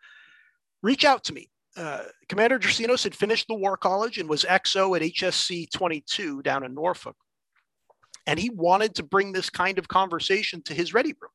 reach 0.82 1.04
out 1.04 1.24
to 1.24 1.34
me. 1.34 1.50
Uh, 1.76 2.04
Commander 2.28 2.58
Drasinos 2.58 3.02
had 3.02 3.14
finished 3.14 3.48
the 3.48 3.54
War 3.54 3.76
College 3.76 4.18
and 4.18 4.28
was 4.28 4.44
XO 4.44 4.96
at 4.96 5.02
HSC 5.02 5.70
22 5.72 6.42
down 6.42 6.64
in 6.64 6.72
Norfolk. 6.72 7.16
And 8.26 8.38
he 8.38 8.48
wanted 8.48 8.94
to 8.94 9.02
bring 9.02 9.32
this 9.32 9.50
kind 9.50 9.78
of 9.78 9.88
conversation 9.88 10.62
to 10.62 10.74
his 10.74 10.94
ready 10.94 11.14
room. 11.20 11.30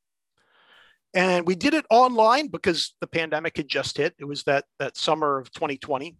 And 1.13 1.47
we 1.47 1.55
did 1.55 1.73
it 1.73 1.85
online 1.89 2.47
because 2.47 2.93
the 3.01 3.07
pandemic 3.07 3.57
had 3.57 3.67
just 3.67 3.97
hit. 3.97 4.13
It 4.19 4.25
was 4.25 4.43
that, 4.43 4.65
that 4.77 4.95
summer 4.95 5.39
of 5.39 5.51
2020. 5.51 6.15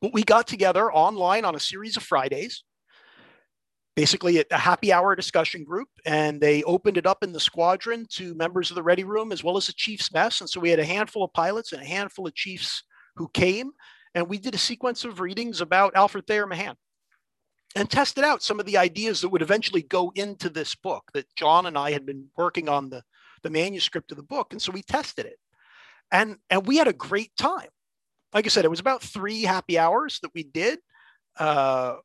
But 0.00 0.12
we 0.12 0.22
got 0.22 0.46
together 0.46 0.92
online 0.92 1.44
on 1.44 1.54
a 1.54 1.60
series 1.60 1.96
of 1.96 2.02
Fridays 2.02 2.62
basically 3.96 4.44
a 4.50 4.56
happy 4.56 4.92
hour 4.92 5.14
discussion 5.14 5.64
group 5.64 5.88
and 6.04 6.40
they 6.40 6.62
opened 6.64 6.96
it 6.96 7.06
up 7.06 7.22
in 7.22 7.32
the 7.32 7.40
squadron 7.40 8.06
to 8.10 8.34
members 8.34 8.70
of 8.70 8.74
the 8.74 8.82
ready 8.82 9.04
room 9.04 9.30
as 9.30 9.44
well 9.44 9.56
as 9.56 9.66
the 9.66 9.72
chief's 9.72 10.12
mess 10.12 10.40
and 10.40 10.50
so 10.50 10.60
we 10.60 10.70
had 10.70 10.80
a 10.80 10.84
handful 10.84 11.22
of 11.22 11.32
pilots 11.32 11.72
and 11.72 11.80
a 11.80 11.86
handful 11.86 12.26
of 12.26 12.34
chiefs 12.34 12.82
who 13.16 13.28
came 13.28 13.70
and 14.14 14.28
we 14.28 14.38
did 14.38 14.54
a 14.54 14.58
sequence 14.58 15.04
of 15.04 15.20
readings 15.20 15.60
about 15.60 15.94
alfred 15.94 16.26
thayer 16.26 16.46
mahan 16.46 16.74
and 17.76 17.88
tested 17.88 18.24
out 18.24 18.42
some 18.42 18.58
of 18.58 18.66
the 18.66 18.76
ideas 18.76 19.20
that 19.20 19.28
would 19.28 19.42
eventually 19.42 19.82
go 19.82 20.12
into 20.16 20.48
this 20.48 20.74
book 20.74 21.04
that 21.14 21.32
john 21.36 21.66
and 21.66 21.78
i 21.78 21.92
had 21.92 22.04
been 22.04 22.26
working 22.36 22.68
on 22.68 22.90
the, 22.90 23.02
the 23.44 23.50
manuscript 23.50 24.10
of 24.10 24.16
the 24.16 24.22
book 24.22 24.48
and 24.52 24.60
so 24.60 24.72
we 24.72 24.82
tested 24.82 25.26
it 25.26 25.38
and 26.10 26.36
and 26.50 26.66
we 26.66 26.76
had 26.76 26.88
a 26.88 26.92
great 26.92 27.30
time 27.36 27.68
like 28.32 28.44
i 28.44 28.48
said 28.48 28.64
it 28.64 28.70
was 28.70 28.80
about 28.80 29.02
three 29.02 29.42
happy 29.42 29.78
hours 29.78 30.18
that 30.22 30.34
we 30.34 30.42
did 30.42 30.80
uh, 31.38 31.96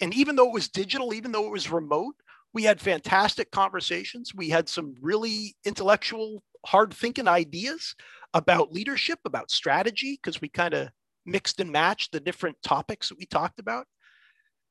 and 0.00 0.14
even 0.14 0.36
though 0.36 0.48
it 0.48 0.54
was 0.54 0.68
digital, 0.68 1.12
even 1.12 1.32
though 1.32 1.46
it 1.46 1.52
was 1.52 1.70
remote, 1.70 2.14
we 2.52 2.64
had 2.64 2.80
fantastic 2.80 3.50
conversations. 3.50 4.34
We 4.34 4.48
had 4.48 4.68
some 4.68 4.94
really 5.00 5.54
intellectual, 5.64 6.42
hard 6.66 6.92
thinking 6.92 7.28
ideas 7.28 7.94
about 8.32 8.72
leadership, 8.72 9.18
about 9.24 9.50
strategy, 9.50 10.18
because 10.20 10.40
we 10.40 10.48
kind 10.48 10.74
of 10.74 10.88
mixed 11.26 11.60
and 11.60 11.70
matched 11.70 12.12
the 12.12 12.20
different 12.20 12.56
topics 12.62 13.08
that 13.08 13.18
we 13.18 13.26
talked 13.26 13.60
about. 13.60 13.86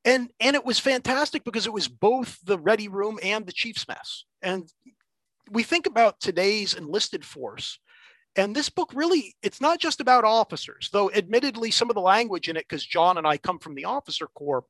And, 0.04 0.30
and 0.40 0.56
it 0.56 0.66
was 0.66 0.80
fantastic 0.80 1.44
because 1.44 1.68
it 1.68 1.74
was 1.74 1.88
both 1.88 2.40
the 2.44 2.58
ready 2.58 2.88
room 2.88 3.20
and 3.22 3.46
the 3.46 3.52
chief's 3.52 3.88
mess. 3.88 4.24
And 4.42 4.70
we 5.52 5.64
think 5.64 5.86
about 5.86 6.20
today's 6.20 6.74
enlisted 6.74 7.26
force 7.26 7.80
and 8.36 8.56
this 8.56 8.70
book 8.70 8.92
really 8.94 9.36
it's 9.42 9.62
not 9.62 9.80
just 9.80 10.00
about 10.00 10.24
officers 10.24 10.90
though 10.94 11.12
admittedly 11.12 11.72
some 11.72 11.90
of 11.90 11.96
the 11.96 12.02
language 12.02 12.50
in 12.50 12.56
it 12.56 12.66
because 12.68 12.86
john 12.86 13.18
and 13.18 13.28
i 13.28 13.38
come 13.38 13.60
from 13.60 13.76
the 13.76 13.86
officer 13.86 14.28
corps 14.28 14.64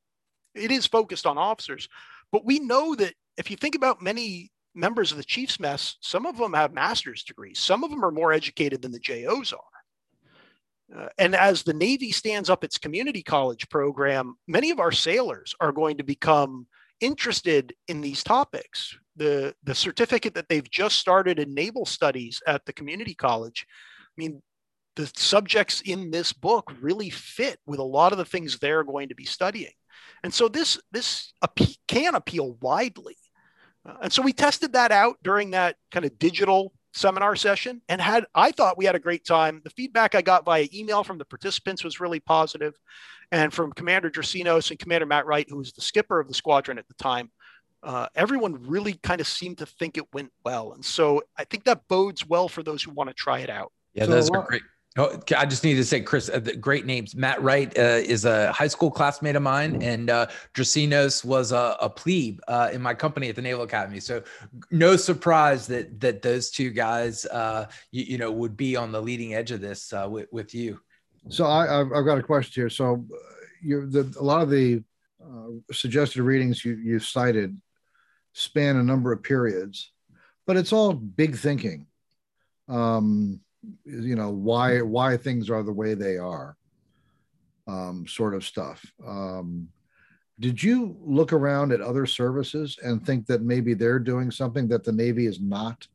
it 0.54 0.70
is 0.70 0.86
focused 0.86 1.26
on 1.26 1.38
officers, 1.38 1.88
but 2.32 2.44
we 2.44 2.58
know 2.58 2.94
that 2.94 3.14
if 3.36 3.50
you 3.50 3.56
think 3.56 3.74
about 3.74 4.02
many 4.02 4.50
members 4.74 5.10
of 5.10 5.18
the 5.18 5.24
Chiefs 5.24 5.58
mess, 5.60 5.96
some 6.00 6.26
of 6.26 6.36
them 6.36 6.52
have 6.52 6.72
master's 6.72 7.24
degrees. 7.24 7.58
Some 7.58 7.84
of 7.84 7.90
them 7.90 8.04
are 8.04 8.10
more 8.10 8.32
educated 8.32 8.82
than 8.82 8.92
the 8.92 9.00
JOs 9.00 9.52
are. 9.52 11.02
Uh, 11.02 11.08
and 11.18 11.36
as 11.36 11.62
the 11.62 11.74
Navy 11.74 12.10
stands 12.10 12.50
up 12.50 12.64
its 12.64 12.78
community 12.78 13.22
college 13.22 13.68
program, 13.68 14.34
many 14.48 14.70
of 14.70 14.80
our 14.80 14.92
sailors 14.92 15.54
are 15.60 15.72
going 15.72 15.96
to 15.98 16.04
become 16.04 16.66
interested 17.00 17.74
in 17.88 18.00
these 18.00 18.22
topics. 18.24 18.96
The, 19.20 19.54
the 19.62 19.74
certificate 19.74 20.34
that 20.34 20.48
they've 20.48 20.70
just 20.70 20.96
started 20.96 21.38
in 21.38 21.54
naval 21.54 21.84
studies 21.84 22.42
at 22.46 22.64
the 22.64 22.72
community 22.72 23.14
college, 23.14 23.66
I 23.68 24.16
mean, 24.16 24.42
the 24.96 25.10
subjects 25.14 25.82
in 25.82 26.10
this 26.10 26.32
book 26.32 26.72
really 26.80 27.10
fit 27.10 27.58
with 27.66 27.80
a 27.80 27.84
lot 27.84 28.12
of 28.12 28.18
the 28.18 28.24
things 28.24 28.58
they're 28.58 28.82
going 28.82 29.10
to 29.10 29.14
be 29.14 29.24
studying. 29.24 29.72
And 30.22 30.32
so 30.32 30.48
this 30.48 30.80
this 30.90 31.32
can 31.86 32.14
appeal 32.14 32.56
widely. 32.60 33.16
Uh, 33.86 33.96
and 34.04 34.12
so 34.12 34.22
we 34.22 34.32
tested 34.32 34.72
that 34.72 34.92
out 34.92 35.16
during 35.22 35.50
that 35.50 35.76
kind 35.90 36.04
of 36.04 36.18
digital 36.18 36.72
seminar 36.92 37.36
session 37.36 37.80
and 37.88 38.00
had 38.00 38.26
I 38.34 38.50
thought 38.50 38.76
we 38.76 38.84
had 38.84 38.96
a 38.96 39.00
great 39.00 39.24
time. 39.24 39.60
The 39.64 39.70
feedback 39.70 40.14
I 40.14 40.22
got 40.22 40.44
via 40.44 40.66
email 40.74 41.04
from 41.04 41.18
the 41.18 41.24
participants 41.24 41.84
was 41.84 42.00
really 42.00 42.20
positive, 42.20 42.74
and 43.30 43.52
from 43.52 43.72
Commander 43.72 44.10
Drasinos 44.10 44.70
and 44.70 44.78
Commander 44.78 45.06
Matt 45.06 45.26
Wright, 45.26 45.48
who 45.48 45.58
was 45.58 45.72
the 45.72 45.82
skipper 45.82 46.18
of 46.18 46.28
the 46.28 46.34
squadron 46.34 46.78
at 46.78 46.88
the 46.88 46.94
time, 46.94 47.30
uh, 47.82 48.06
everyone 48.14 48.66
really 48.66 48.94
kind 49.02 49.20
of 49.20 49.26
seemed 49.26 49.58
to 49.58 49.66
think 49.66 49.96
it 49.96 50.04
went 50.12 50.32
well, 50.44 50.72
and 50.72 50.84
so 50.84 51.22
I 51.36 51.44
think 51.44 51.64
that 51.64 51.88
bodes 51.88 52.26
well 52.26 52.48
for 52.48 52.62
those 52.62 52.82
who 52.82 52.90
want 52.90 53.08
to 53.08 53.14
try 53.14 53.40
it 53.40 53.50
out. 53.50 53.72
Yeah, 53.94 54.04
so, 54.04 54.10
those 54.10 54.30
are 54.30 54.42
great. 54.42 54.62
Oh, 54.98 55.20
I 55.36 55.46
just 55.46 55.62
need 55.62 55.76
to 55.76 55.84
say, 55.84 56.00
Chris, 56.00 56.28
uh, 56.28 56.40
great 56.60 56.84
names. 56.84 57.14
Matt 57.14 57.40
Wright 57.40 57.76
uh, 57.78 58.00
is 58.02 58.24
a 58.24 58.50
high 58.50 58.66
school 58.66 58.90
classmate 58.90 59.36
of 59.36 59.42
mine, 59.42 59.80
and 59.82 60.10
uh, 60.10 60.26
Drasinos 60.52 61.24
was 61.24 61.52
a, 61.52 61.76
a 61.80 61.88
plebe 61.88 62.40
uh, 62.48 62.70
in 62.72 62.82
my 62.82 62.92
company 62.92 63.28
at 63.28 63.36
the 63.36 63.42
Naval 63.42 63.62
Academy. 63.62 64.00
So, 64.00 64.24
no 64.72 64.96
surprise 64.96 65.68
that 65.68 66.00
that 66.00 66.22
those 66.22 66.50
two 66.50 66.70
guys, 66.70 67.24
uh, 67.26 67.68
you, 67.92 68.02
you, 68.02 68.18
know, 68.18 68.32
would 68.32 68.56
be 68.56 68.74
on 68.74 68.90
the 68.90 69.00
leading 69.00 69.32
edge 69.32 69.52
of 69.52 69.60
this 69.60 69.92
uh, 69.92 70.08
with, 70.10 70.26
with 70.32 70.56
you. 70.56 70.80
So, 71.28 71.46
I, 71.46 71.78
have 71.78 72.04
got 72.04 72.18
a 72.18 72.22
question 72.22 72.60
here. 72.60 72.70
So, 72.70 73.06
you 73.62 73.86
the, 73.86 74.12
a 74.18 74.24
lot 74.24 74.42
of 74.42 74.50
the 74.50 74.82
suggested 75.70 76.22
readings 76.22 76.64
you 76.64 76.74
you 76.74 76.98
cited 76.98 77.56
span 78.32 78.76
a 78.76 78.82
number 78.82 79.12
of 79.12 79.22
periods, 79.22 79.92
but 80.46 80.56
it's 80.56 80.72
all 80.72 80.92
big 80.92 81.36
thinking. 81.36 81.86
Um, 82.68 83.40
you 83.84 84.16
know 84.16 84.30
why 84.30 84.80
why 84.80 85.16
things 85.16 85.50
are 85.50 85.62
the 85.62 85.72
way 85.72 85.94
they 85.94 86.16
are 86.16 86.56
um, 87.66 88.06
sort 88.06 88.34
of 88.34 88.44
stuff. 88.44 88.84
Um, 89.06 89.68
did 90.38 90.62
you 90.62 90.96
look 91.02 91.32
around 91.32 91.72
at 91.72 91.82
other 91.82 92.06
services 92.06 92.78
and 92.82 93.04
think 93.04 93.26
that 93.26 93.42
maybe 93.42 93.74
they're 93.74 93.98
doing 93.98 94.30
something 94.30 94.66
that 94.68 94.84
the 94.84 94.92
navy 94.92 95.26
is 95.26 95.40
not? 95.40 95.86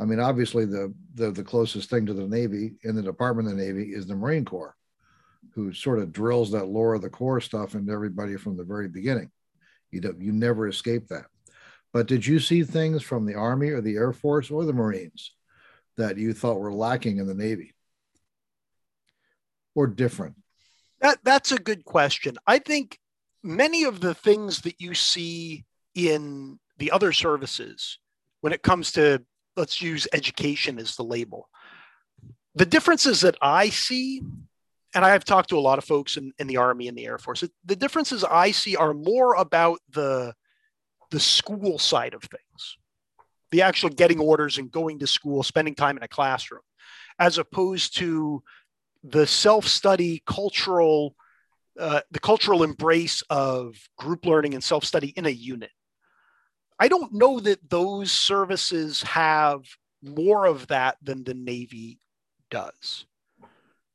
I 0.00 0.04
mean 0.04 0.20
obviously 0.20 0.64
the 0.64 0.94
the, 1.14 1.30
the 1.30 1.44
closest 1.44 1.90
thing 1.90 2.06
to 2.06 2.14
the 2.14 2.26
navy 2.26 2.76
in 2.84 2.94
the 2.94 3.02
department 3.02 3.48
of 3.48 3.56
the 3.56 3.62
navy 3.62 3.92
is 3.92 4.06
the 4.06 4.14
marine 4.14 4.44
corps 4.44 4.76
who 5.54 5.72
sort 5.72 5.98
of 5.98 6.12
drills 6.12 6.52
that 6.52 6.68
lore 6.68 6.94
of 6.94 7.02
the 7.02 7.10
corps 7.10 7.40
stuff 7.40 7.74
into 7.74 7.92
everybody 7.92 8.36
from 8.36 8.56
the 8.56 8.64
very 8.64 8.88
beginning. 8.88 9.30
You 9.90 10.00
don't 10.00 10.20
you 10.20 10.32
never 10.32 10.68
escape 10.68 11.08
that 11.08 11.26
but 11.92 12.06
did 12.06 12.26
you 12.26 12.38
see 12.38 12.62
things 12.62 13.02
from 13.02 13.26
the 13.26 13.34
army 13.34 13.70
or 13.70 13.80
the 13.80 13.96
air 13.96 14.12
force 14.12 14.50
or 14.50 14.64
the 14.64 14.72
marines 14.72 15.32
that 15.96 16.16
you 16.18 16.32
thought 16.32 16.60
were 16.60 16.72
lacking 16.72 17.18
in 17.18 17.26
the 17.26 17.34
Navy 17.34 17.74
or 19.74 19.86
different? 19.86 20.36
That 21.00 21.18
that's 21.22 21.52
a 21.52 21.58
good 21.58 21.84
question. 21.84 22.36
I 22.46 22.58
think 22.58 22.98
many 23.42 23.84
of 23.84 24.00
the 24.00 24.14
things 24.14 24.62
that 24.62 24.80
you 24.80 24.94
see 24.94 25.64
in 25.94 26.58
the 26.78 26.90
other 26.90 27.12
services 27.12 27.98
when 28.40 28.52
it 28.52 28.62
comes 28.62 28.92
to 28.92 29.22
let's 29.56 29.82
use 29.82 30.06
education 30.12 30.78
as 30.78 30.96
the 30.96 31.02
label. 31.02 31.48
The 32.54 32.66
differences 32.66 33.20
that 33.22 33.36
I 33.42 33.68
see, 33.68 34.22
and 34.94 35.04
I 35.04 35.10
have 35.10 35.24
talked 35.24 35.50
to 35.50 35.58
a 35.58 35.60
lot 35.60 35.78
of 35.78 35.84
folks 35.84 36.16
in, 36.16 36.32
in 36.38 36.46
the 36.46 36.56
Army 36.56 36.88
and 36.88 36.96
the 36.96 37.06
Air 37.06 37.18
Force, 37.18 37.44
the 37.64 37.76
differences 37.76 38.24
I 38.24 38.52
see 38.52 38.76
are 38.76 38.94
more 38.94 39.34
about 39.34 39.80
the 39.90 40.34
the 41.10 41.20
school 41.20 41.78
side 41.78 42.14
of 42.14 42.22
things 42.22 42.78
the 43.50 43.62
actual 43.62 43.88
getting 43.90 44.20
orders 44.20 44.58
and 44.58 44.70
going 44.70 44.98
to 44.98 45.06
school, 45.06 45.42
spending 45.42 45.74
time 45.74 45.96
in 45.96 46.02
a 46.02 46.08
classroom, 46.08 46.62
as 47.18 47.38
opposed 47.38 47.96
to 47.96 48.42
the 49.02 49.26
self-study 49.26 50.22
cultural, 50.26 51.14
uh, 51.78 52.00
the 52.10 52.20
cultural 52.20 52.62
embrace 52.62 53.22
of 53.30 53.76
group 53.96 54.26
learning 54.26 54.54
and 54.54 54.62
self-study 54.62 55.08
in 55.16 55.26
a 55.26 55.30
unit. 55.30 55.70
I 56.78 56.88
don't 56.88 57.14
know 57.14 57.40
that 57.40 57.68
those 57.68 58.12
services 58.12 59.02
have 59.02 59.62
more 60.02 60.46
of 60.46 60.66
that 60.68 60.96
than 61.02 61.24
the 61.24 61.34
Navy 61.34 62.00
does. 62.50 63.06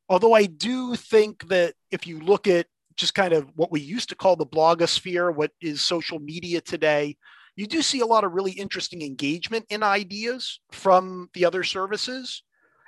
Although 0.09 0.33
I 0.33 0.45
do 0.45 0.95
think 0.95 1.47
that 1.47 1.75
if 1.91 2.07
you 2.07 2.19
look 2.19 2.47
at 2.47 2.67
just 2.95 3.15
kind 3.15 3.33
of 3.33 3.49
what 3.55 3.71
we 3.71 3.81
used 3.81 4.09
to 4.09 4.15
call 4.15 4.35
the 4.35 4.45
blogosphere, 4.45 5.33
what 5.33 5.51
is 5.61 5.81
social 5.81 6.19
media 6.19 6.61
today, 6.61 7.17
you 7.55 7.67
do 7.67 7.81
see 7.81 7.99
a 7.99 8.05
lot 8.05 8.23
of 8.23 8.33
really 8.33 8.51
interesting 8.51 9.01
engagement 9.01 9.65
in 9.69 9.83
ideas 9.83 10.59
from 10.71 11.29
the 11.33 11.45
other 11.45 11.63
services. 11.63 12.43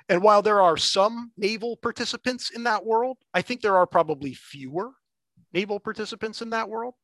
And 0.08 0.22
while 0.22 0.42
there 0.42 0.60
are 0.60 0.76
some 0.76 1.32
naval 1.36 1.76
participants 1.76 2.50
in 2.50 2.64
that 2.64 2.84
world, 2.84 3.18
I 3.34 3.42
think 3.42 3.60
there 3.60 3.76
are 3.76 3.86
probably 3.86 4.34
fewer 4.34 4.92
naval 5.52 5.80
participants 5.80 6.42
in 6.42 6.50
that 6.50 6.68
world. 6.68 6.94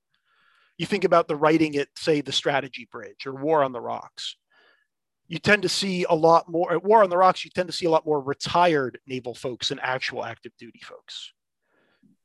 You 0.79 0.87
think 0.87 1.05
about 1.05 1.29
the 1.29 1.37
writing 1.37 1.77
at, 1.77 1.88
say, 1.97 2.21
the 2.21 2.33
Strategy 2.33 2.88
Bridge 2.91 3.27
or 3.27 3.35
War 3.35 3.62
on 3.62 3.73
the 3.73 3.81
Rocks. 3.81 4.37
You 5.29 5.38
tend 5.38 5.62
to 5.62 5.69
see 5.69 6.05
a 6.09 6.15
lot 6.15 6.49
more 6.49 6.73
at 6.73 6.85
War 6.85 7.03
on 7.03 7.11
the 7.11 7.17
Rocks. 7.17 7.45
You 7.45 7.51
tend 7.55 7.69
to 7.69 7.73
see 7.73 7.87
a 7.87 7.91
lot 7.91 8.05
more 8.05 8.21
retired 8.21 8.99
naval 9.07 9.35
folks 9.35 9.69
than 9.69 9.79
actual 9.79 10.25
active 10.25 10.53
duty 10.59 10.81
folks. 10.83 11.33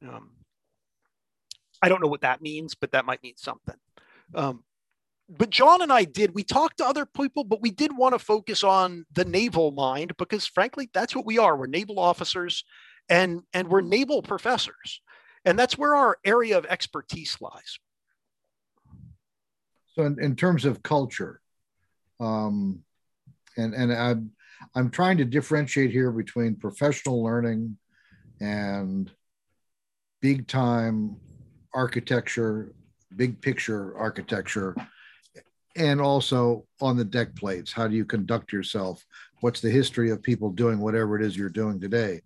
Um, 0.01 0.31
I 1.81 1.89
don't 1.89 2.01
know 2.01 2.07
what 2.07 2.21
that 2.21 2.41
means, 2.41 2.75
but 2.75 2.91
that 2.91 3.05
might 3.05 3.21
mean 3.23 3.37
something. 3.37 3.75
Um, 4.33 4.63
but 5.29 5.49
John 5.49 5.81
and 5.81 5.91
I 5.91 6.05
did. 6.05 6.33
We 6.33 6.43
talked 6.43 6.77
to 6.77 6.85
other 6.85 7.05
people, 7.05 7.43
but 7.43 7.61
we 7.61 7.69
did 7.69 7.95
want 7.95 8.13
to 8.13 8.19
focus 8.19 8.63
on 8.63 9.05
the 9.11 9.25
naval 9.25 9.71
mind 9.71 10.15
because, 10.17 10.47
frankly, 10.47 10.89
that's 10.93 11.15
what 11.15 11.25
we 11.25 11.37
are. 11.37 11.57
We're 11.57 11.67
naval 11.67 11.99
officers, 11.99 12.63
and 13.09 13.41
and 13.53 13.67
we're 13.67 13.81
naval 13.81 14.21
professors, 14.21 15.01
and 15.43 15.59
that's 15.59 15.77
where 15.77 15.95
our 15.95 16.17
area 16.23 16.57
of 16.57 16.65
expertise 16.65 17.37
lies. 17.41 17.79
So, 19.95 20.03
in, 20.03 20.17
in 20.21 20.35
terms 20.35 20.63
of 20.63 20.81
culture, 20.81 21.41
um, 22.21 22.83
and 23.57 23.73
and 23.73 23.91
I'm 23.91 24.31
I'm 24.75 24.89
trying 24.89 25.17
to 25.17 25.25
differentiate 25.25 25.91
here 25.91 26.11
between 26.11 26.55
professional 26.55 27.21
learning 27.21 27.77
and 28.39 29.11
big 30.21 30.47
time 30.47 31.17
architecture, 31.73 32.73
big 33.15 33.41
picture 33.41 33.97
architecture 33.97 34.75
and 35.77 36.01
also 36.01 36.65
on 36.81 36.97
the 36.97 37.05
deck 37.05 37.35
plates. 37.35 37.71
How 37.71 37.87
do 37.87 37.95
you 37.95 38.03
conduct 38.03 38.51
yourself? 38.51 39.05
What's 39.41 39.61
the 39.61 39.69
history 39.69 40.09
of 40.09 40.23
people 40.23 40.49
doing 40.49 40.79
whatever 40.79 41.15
it 41.15 41.23
is 41.23 41.37
you're 41.37 41.49
doing 41.49 41.79
today? 41.79 42.21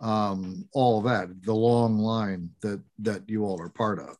Um, 0.00 0.68
all 0.72 0.98
of 0.98 1.04
that 1.04 1.28
the 1.44 1.54
long 1.54 1.98
line 1.98 2.50
that 2.62 2.82
that 2.98 3.22
you 3.28 3.44
all 3.44 3.60
are 3.60 3.68
part 3.68 3.98
of 3.98 4.16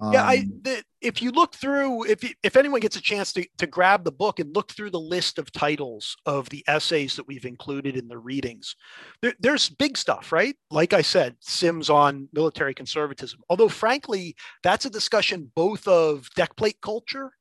um, 0.00 0.12
yeah 0.12 0.24
i 0.24 0.46
the, 0.62 0.82
if 1.00 1.22
you 1.22 1.30
look 1.30 1.54
through 1.54 2.04
if 2.04 2.24
if 2.42 2.56
anyone 2.56 2.80
gets 2.80 2.96
a 2.96 3.00
chance 3.00 3.32
to, 3.32 3.46
to 3.58 3.66
grab 3.66 4.04
the 4.04 4.12
book 4.12 4.38
and 4.38 4.54
look 4.54 4.72
through 4.72 4.90
the 4.90 5.00
list 5.00 5.38
of 5.38 5.50
titles 5.52 6.16
of 6.26 6.48
the 6.50 6.64
essays 6.66 7.16
that 7.16 7.26
we've 7.26 7.44
included 7.44 7.96
in 7.96 8.08
the 8.08 8.18
readings 8.18 8.76
there, 9.22 9.34
there's 9.40 9.68
big 9.68 9.96
stuff 9.96 10.32
right 10.32 10.56
like 10.70 10.92
i 10.92 11.02
said 11.02 11.36
sims 11.40 11.90
on 11.90 12.28
military 12.32 12.74
conservatism 12.74 13.40
although 13.48 13.68
frankly 13.68 14.34
that's 14.62 14.84
a 14.84 14.90
discussion 14.90 15.50
both 15.54 15.86
of 15.86 16.28
deck 16.34 16.54
plate 16.56 16.78
culture 16.82 17.32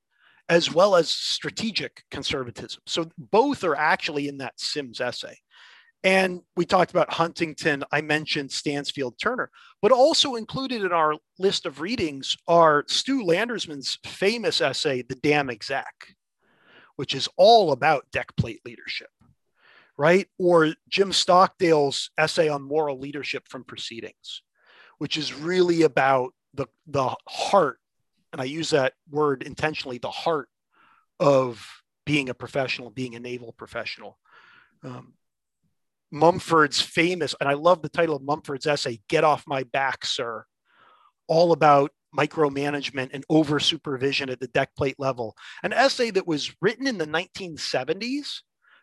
as 0.50 0.74
well 0.74 0.96
as 0.96 1.10
strategic 1.10 2.04
conservatism. 2.10 2.82
So 2.86 3.10
both 3.18 3.64
are 3.64 3.76
actually 3.76 4.28
in 4.28 4.38
that 4.38 4.60
Sims 4.60 5.02
essay. 5.02 5.38
And 6.08 6.42
we 6.56 6.64
talked 6.64 6.92
about 6.92 7.12
Huntington. 7.12 7.84
I 7.92 8.00
mentioned 8.00 8.50
Stansfield 8.50 9.20
Turner, 9.20 9.52
but 9.82 9.92
also 9.92 10.36
included 10.36 10.84
in 10.84 10.94
our 10.94 11.16
list 11.38 11.66
of 11.66 11.82
readings 11.82 12.38
are 12.48 12.86
Stu 12.88 13.26
Landersman's 13.26 14.00
famous 14.06 14.62
essay, 14.62 15.02
The 15.02 15.16
Damn 15.16 15.50
Exec, 15.50 16.16
which 16.96 17.14
is 17.14 17.28
all 17.36 17.74
about 17.74 18.10
deck 18.14 18.34
plate 18.38 18.62
leadership, 18.64 19.10
right? 19.98 20.30
Or 20.40 20.74
Jim 20.88 21.12
Stockdale's 21.12 22.10
essay 22.18 22.48
on 22.48 22.62
moral 22.62 22.98
leadership 23.02 23.46
from 23.50 23.66
proceedings, 23.66 24.44
which 25.00 25.18
is 25.18 25.34
really 25.34 25.82
about 25.82 26.34
the, 26.54 26.68
the 26.88 27.14
heart 27.28 27.80
and 28.32 28.40
I 28.40 28.46
use 28.46 28.70
that 28.70 28.94
word 29.10 29.44
intentionally, 29.44 29.98
the 29.98 30.10
heart 30.10 30.48
of 31.20 31.68
being 32.06 32.30
a 32.30 32.34
professional, 32.34 32.92
being 32.92 33.16
a 33.16 33.20
naval 33.20 33.52
professional. 33.52 34.18
Um, 34.84 35.14
Mumford's 36.12 36.82
famous, 36.82 37.36
and 37.40 37.50
I 37.50 37.54
love 37.54 37.82
the 37.82 37.90
title 37.90 38.16
of 38.16 38.24
Mumford's 38.24 38.68
essay, 38.68 39.00
Get 39.10 39.24
Off 39.24 39.44
My 39.48 39.64
Back, 39.64 40.06
Sir, 40.06 40.46
all 41.28 41.52
about 41.52 41.92
micromanagement 42.18 43.10
and 43.14 43.26
over 43.30 43.60
supervision 43.60 44.30
at 44.30 44.40
the 44.40 44.48
deck 44.48 44.76
plate 44.76 44.96
level. 44.98 45.36
An 45.64 45.74
essay 45.74 46.10
that 46.12 46.28
was 46.28 46.56
written 46.62 46.88
in 46.88 46.98
the 46.98 47.06
1970s 47.06 48.42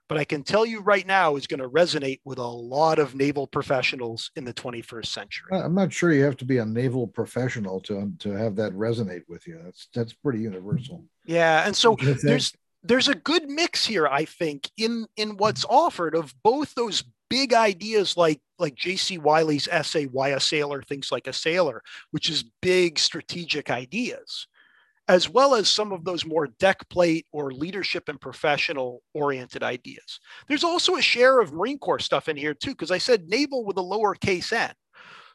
but 0.08 0.18
I 0.18 0.24
can 0.24 0.42
tell 0.42 0.66
you 0.66 0.80
right 0.80 1.06
now 1.06 1.36
is 1.36 1.46
going 1.46 1.60
to 1.60 1.68
resonate 1.68 2.20
with 2.24 2.38
a 2.38 2.46
lot 2.46 2.98
of 2.98 3.14
naval 3.14 3.46
professionals 3.46 4.30
in 4.36 4.44
the 4.44 4.52
21st 4.52 5.06
century. 5.06 5.48
I'm 5.52 5.74
not 5.74 5.92
sure 5.92 6.12
you 6.12 6.24
have 6.24 6.36
to 6.38 6.44
be 6.44 6.58
a 6.58 6.64
naval 6.64 7.06
professional 7.06 7.80
to 7.82 7.98
um, 7.98 8.16
to 8.20 8.32
have 8.32 8.56
that 8.56 8.72
resonate 8.72 9.22
with 9.28 9.46
you. 9.46 9.60
That's 9.64 9.88
that's 9.94 10.12
pretty 10.12 10.40
universal. 10.40 11.04
Yeah, 11.24 11.66
and 11.66 11.74
so 11.74 11.96
there's 12.22 12.52
there's 12.82 13.08
a 13.08 13.14
good 13.14 13.48
mix 13.48 13.86
here, 13.86 14.06
I 14.06 14.26
think, 14.26 14.70
in 14.76 15.06
in 15.16 15.36
what's 15.36 15.64
offered 15.64 16.14
of 16.14 16.34
both 16.42 16.74
those 16.74 17.02
big 17.28 17.52
ideas 17.54 18.16
like 18.16 18.40
like 18.58 18.74
J.C. 18.74 19.18
Wylie's 19.18 19.68
essay 19.68 20.04
"Why 20.06 20.30
a 20.30 20.40
Sailor 20.40 20.82
Thinks 20.82 21.10
Like 21.12 21.26
a 21.26 21.32
Sailor," 21.32 21.82
which 22.10 22.30
is 22.30 22.50
big 22.62 22.98
strategic 22.98 23.70
ideas, 23.70 24.46
as 25.08 25.28
well 25.28 25.54
as 25.54 25.68
some 25.68 25.92
of 25.92 26.04
those 26.04 26.24
more 26.24 26.48
deck 26.58 26.88
plate 26.88 27.26
or 27.32 27.52
leadership 27.52 28.08
and 28.08 28.20
professional 28.20 29.02
oriented 29.12 29.62
ideas. 29.62 30.20
There's 30.48 30.64
also 30.64 30.96
a 30.96 31.02
share 31.02 31.40
of 31.40 31.52
Marine 31.52 31.78
Corps 31.78 31.98
stuff 31.98 32.28
in 32.28 32.36
here 32.36 32.54
too, 32.54 32.70
because 32.70 32.90
I 32.90 32.98
said 32.98 33.28
naval 33.28 33.64
with 33.64 33.76
a 33.78 33.82
lowercase 33.82 34.52
n. 34.52 34.72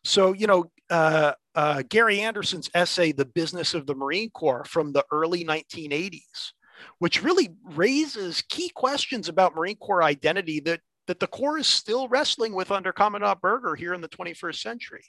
So, 0.04 0.34
you 0.34 0.48
know, 0.48 0.72
uh, 0.90 1.34
uh, 1.56 1.84
Gary 1.90 2.22
Anderson's 2.22 2.70
essay, 2.74 3.12
The 3.12 3.26
Business 3.26 3.74
of 3.74 3.86
the 3.86 3.96
Marine 3.96 4.30
Corps 4.30 4.66
from 4.66 4.94
the 4.94 5.06
early 5.12 5.44
1980s, 5.44 6.54
which 7.00 7.22
really 7.22 7.50
raises 7.64 8.42
key 8.50 8.70
questions 8.70 9.28
about 9.28 9.56
Marine 9.56 9.76
Corps 9.76 10.04
identity 10.04 10.62
that, 10.62 10.80
that 11.10 11.20
the 11.20 11.26
Corps 11.26 11.58
is 11.58 11.66
still 11.66 12.08
wrestling 12.08 12.54
with 12.54 12.70
under 12.70 12.94
Commandant 12.94 13.42
Berger 13.42 13.74
here 13.74 13.96
in 13.96 14.02
the 14.02 14.10
21st 14.10 14.60
century. 14.60 15.04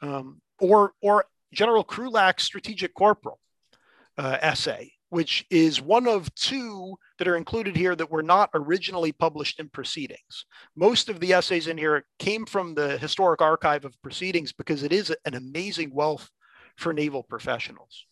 Um, 0.00 0.40
or, 0.60 0.92
or 1.02 1.24
General 1.52 1.82
Krulak's 1.82 2.44
Strategic 2.44 2.94
Corporal, 2.94 3.40
uh, 4.16 4.38
essay, 4.40 4.92
which 5.08 5.44
is 5.50 5.82
one 5.82 6.06
of 6.06 6.32
two 6.36 6.94
that 7.18 7.26
are 7.26 7.36
included 7.36 7.74
here 7.74 7.96
that 7.96 8.08
were 8.08 8.22
not 8.22 8.50
originally 8.54 9.10
published 9.10 9.58
in 9.58 9.68
proceedings. 9.68 10.46
Most 10.76 11.08
of 11.08 11.18
the 11.18 11.32
essays 11.32 11.66
in 11.66 11.76
here 11.76 12.04
came 12.20 12.46
from 12.46 12.76
the 12.76 12.96
historic 12.96 13.42
archive 13.42 13.84
of 13.84 14.00
proceedings 14.02 14.52
because 14.52 14.84
it 14.84 14.92
is 14.92 15.12
an 15.24 15.34
amazing 15.34 15.92
wealth 15.92 16.30
for 16.76 16.92
naval 16.92 17.24
professionals. 17.24 18.06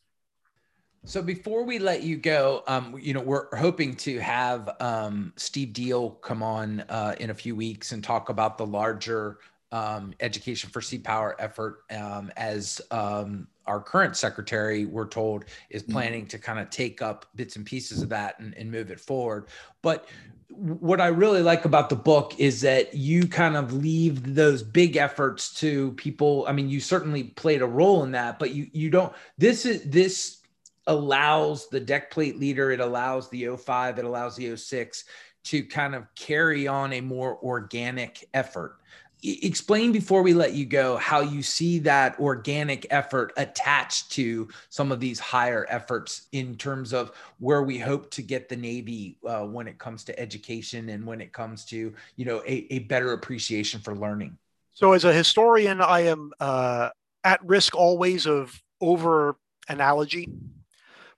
So 1.06 1.20
before 1.20 1.64
we 1.64 1.78
let 1.78 2.02
you 2.02 2.16
go, 2.16 2.62
um, 2.66 2.98
you 2.98 3.12
know, 3.12 3.20
we're 3.20 3.54
hoping 3.54 3.94
to 3.96 4.18
have 4.20 4.74
um, 4.80 5.34
Steve 5.36 5.74
Deal 5.74 6.10
come 6.10 6.42
on 6.42 6.80
uh, 6.88 7.14
in 7.20 7.28
a 7.28 7.34
few 7.34 7.54
weeks 7.54 7.92
and 7.92 8.02
talk 8.02 8.30
about 8.30 8.56
the 8.56 8.64
larger 8.64 9.38
um, 9.70 10.14
education 10.20 10.70
for 10.70 10.80
sea 10.80 10.98
power 10.98 11.36
effort 11.38 11.80
um, 11.90 12.32
as 12.38 12.80
um, 12.90 13.46
our 13.66 13.80
current 13.80 14.16
secretary, 14.16 14.86
we're 14.86 15.06
told, 15.06 15.44
is 15.68 15.82
mm-hmm. 15.82 15.92
planning 15.92 16.26
to 16.28 16.38
kind 16.38 16.58
of 16.58 16.70
take 16.70 17.02
up 17.02 17.26
bits 17.34 17.56
and 17.56 17.66
pieces 17.66 18.00
of 18.00 18.08
that 18.08 18.38
and, 18.40 18.56
and 18.56 18.70
move 18.70 18.90
it 18.90 18.98
forward. 18.98 19.48
But 19.82 20.08
what 20.48 21.02
I 21.02 21.08
really 21.08 21.42
like 21.42 21.66
about 21.66 21.90
the 21.90 21.96
book 21.96 22.38
is 22.38 22.62
that 22.62 22.94
you 22.94 23.26
kind 23.26 23.56
of 23.56 23.74
leave 23.74 24.34
those 24.34 24.62
big 24.62 24.96
efforts 24.96 25.52
to 25.60 25.92
people. 25.92 26.46
I 26.48 26.52
mean, 26.52 26.70
you 26.70 26.80
certainly 26.80 27.24
played 27.24 27.60
a 27.60 27.66
role 27.66 28.04
in 28.04 28.12
that, 28.12 28.38
but 28.38 28.52
you 28.52 28.68
you 28.72 28.88
don't. 28.88 29.12
This 29.36 29.66
is 29.66 29.82
this 29.82 30.43
allows 30.86 31.68
the 31.68 31.80
deck 31.80 32.10
plate 32.10 32.38
leader. 32.38 32.70
It 32.70 32.80
allows 32.80 33.28
the 33.30 33.56
05. 33.56 33.98
It 33.98 34.04
allows 34.04 34.36
the 34.36 34.56
06 34.56 35.04
to 35.44 35.64
kind 35.64 35.94
of 35.94 36.06
carry 36.14 36.66
on 36.66 36.92
a 36.94 37.00
more 37.00 37.38
organic 37.42 38.26
effort 38.34 38.78
explain 39.24 39.90
before 39.90 40.22
we 40.22 40.34
let 40.34 40.52
you 40.52 40.66
go 40.66 40.96
how 40.96 41.20
you 41.20 41.42
see 41.42 41.78
that 41.78 42.18
organic 42.20 42.86
effort 42.90 43.32
attached 43.36 44.10
to 44.12 44.48
some 44.68 44.92
of 44.92 45.00
these 45.00 45.18
higher 45.18 45.66
efforts 45.70 46.26
in 46.32 46.56
terms 46.56 46.92
of 46.92 47.12
where 47.38 47.62
we 47.62 47.78
hope 47.78 48.10
to 48.10 48.22
get 48.22 48.48
the 48.48 48.56
navy 48.56 49.16
uh, 49.26 49.40
when 49.40 49.66
it 49.66 49.78
comes 49.78 50.04
to 50.04 50.18
education 50.18 50.90
and 50.90 51.06
when 51.06 51.20
it 51.20 51.32
comes 51.32 51.64
to 51.64 51.94
you 52.16 52.24
know 52.24 52.42
a, 52.46 52.66
a 52.70 52.80
better 52.80 53.12
appreciation 53.14 53.80
for 53.80 53.96
learning 53.96 54.36
so 54.72 54.92
as 54.92 55.04
a 55.04 55.12
historian 55.12 55.80
i 55.80 56.00
am 56.00 56.30
uh, 56.40 56.90
at 57.22 57.42
risk 57.44 57.74
always 57.74 58.26
of 58.26 58.62
over 58.80 59.36
analogy 59.68 60.28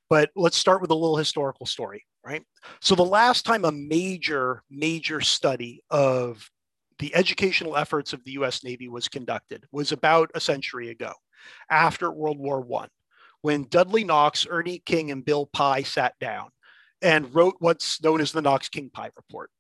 but 0.08 0.30
let's 0.36 0.56
start 0.56 0.80
with 0.80 0.90
a 0.90 0.94
little 0.94 1.16
historical 1.16 1.66
story 1.66 2.04
right 2.24 2.42
so 2.80 2.94
the 2.94 3.04
last 3.04 3.44
time 3.44 3.64
a 3.64 3.72
major 3.72 4.62
major 4.70 5.20
study 5.20 5.82
of 5.90 6.50
the 6.98 7.14
educational 7.14 7.76
efforts 7.76 8.12
of 8.12 8.24
the 8.24 8.32
US 8.32 8.64
Navy 8.64 8.88
was 8.88 9.08
conducted 9.08 9.64
was 9.70 9.92
about 9.92 10.30
a 10.34 10.40
century 10.40 10.90
ago, 10.90 11.12
after 11.70 12.10
World 12.10 12.38
War 12.38 12.66
I, 12.80 12.86
when 13.42 13.66
Dudley 13.68 14.04
Knox, 14.04 14.46
Ernie 14.48 14.82
King, 14.84 15.10
and 15.10 15.24
Bill 15.24 15.46
Pye 15.46 15.82
sat 15.82 16.14
down 16.20 16.50
and 17.02 17.34
wrote 17.34 17.56
what's 17.58 18.02
known 18.02 18.20
as 18.20 18.32
the 18.32 18.42
Knox 18.42 18.68
King 18.68 18.90
Pye 18.92 19.10
report. 19.16 19.50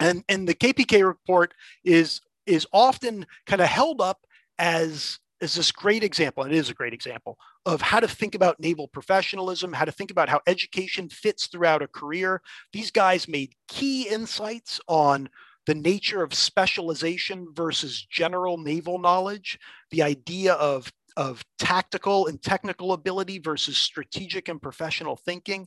And, 0.00 0.24
and 0.28 0.48
the 0.48 0.54
KPK 0.54 1.06
report 1.06 1.54
is, 1.84 2.20
is 2.46 2.66
often 2.72 3.26
kind 3.46 3.62
of 3.62 3.68
held 3.68 4.00
up 4.00 4.20
as, 4.58 5.18
as 5.40 5.54
this 5.54 5.70
great 5.70 6.02
example, 6.02 6.42
and 6.42 6.52
it 6.52 6.56
is 6.56 6.70
a 6.70 6.74
great 6.74 6.94
example, 6.94 7.38
of 7.66 7.80
how 7.80 8.00
to 8.00 8.08
think 8.08 8.34
about 8.34 8.60
naval 8.60 8.88
professionalism, 8.88 9.72
how 9.72 9.84
to 9.84 9.92
think 9.92 10.10
about 10.10 10.28
how 10.28 10.40
education 10.46 11.08
fits 11.08 11.46
throughout 11.46 11.82
a 11.82 11.88
career. 11.88 12.42
These 12.72 12.90
guys 12.90 13.26
made 13.26 13.54
key 13.68 14.08
insights 14.08 14.80
on 14.86 15.28
the 15.66 15.74
nature 15.74 16.22
of 16.22 16.34
specialization 16.34 17.48
versus 17.54 18.06
general 18.10 18.58
naval 18.58 18.98
knowledge, 18.98 19.58
the 19.90 20.02
idea 20.02 20.54
of, 20.54 20.92
of 21.16 21.42
tactical 21.58 22.26
and 22.26 22.42
technical 22.42 22.92
ability 22.92 23.38
versus 23.38 23.78
strategic 23.78 24.48
and 24.48 24.60
professional 24.60 25.16
thinking. 25.16 25.66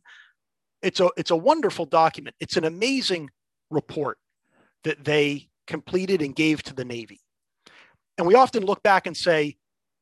It's 0.83 0.99
a, 0.99 1.09
it's 1.17 1.31
a 1.31 1.35
wonderful 1.35 1.85
document. 1.85 2.35
It's 2.39 2.57
an 2.57 2.65
amazing 2.65 3.31
report 3.71 4.19
that 4.83 5.03
they 5.03 5.49
completed 5.65 6.21
and 6.21 6.35
gave 6.35 6.61
to 6.63 6.75
the 6.75 6.85
Navy. 6.85 7.21
And 8.19 8.27
we 8.27 8.35
often 8.35 8.63
look 8.63 8.83
back 8.83 9.07
and 9.07 9.17
say, 9.17 9.57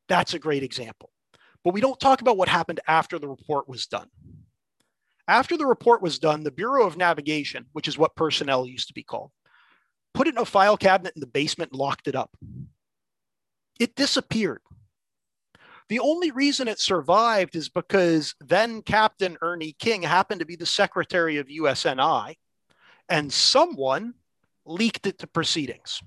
that's 0.08 0.34
a 0.34 0.38
great 0.38 0.62
example. 0.62 1.10
But 1.66 1.74
we 1.74 1.80
don't 1.80 1.98
talk 1.98 2.20
about 2.20 2.36
what 2.36 2.48
happened 2.48 2.78
after 2.86 3.18
the 3.18 3.26
report 3.26 3.68
was 3.68 3.86
done. 3.86 4.06
After 5.26 5.56
the 5.56 5.66
report 5.66 6.00
was 6.00 6.20
done, 6.20 6.44
the 6.44 6.52
Bureau 6.52 6.86
of 6.86 6.96
Navigation, 6.96 7.66
which 7.72 7.88
is 7.88 7.98
what 7.98 8.14
personnel 8.14 8.68
used 8.68 8.86
to 8.86 8.94
be 8.94 9.02
called, 9.02 9.32
put 10.14 10.28
it 10.28 10.36
in 10.36 10.40
a 10.40 10.44
file 10.44 10.76
cabinet 10.76 11.14
in 11.16 11.20
the 11.20 11.26
basement 11.26 11.72
and 11.72 11.80
locked 11.80 12.06
it 12.06 12.14
up. 12.14 12.36
It 13.80 13.96
disappeared. 13.96 14.60
The 15.88 15.98
only 15.98 16.30
reason 16.30 16.68
it 16.68 16.78
survived 16.78 17.56
is 17.56 17.68
because 17.68 18.36
then 18.38 18.80
Captain 18.80 19.36
Ernie 19.42 19.74
King 19.76 20.02
happened 20.02 20.38
to 20.38 20.46
be 20.46 20.54
the 20.54 20.66
secretary 20.66 21.38
of 21.38 21.48
USNI, 21.48 22.36
and 23.08 23.32
someone 23.32 24.14
leaked 24.64 25.08
it 25.08 25.18
to 25.18 25.26
proceedings, 25.26 26.00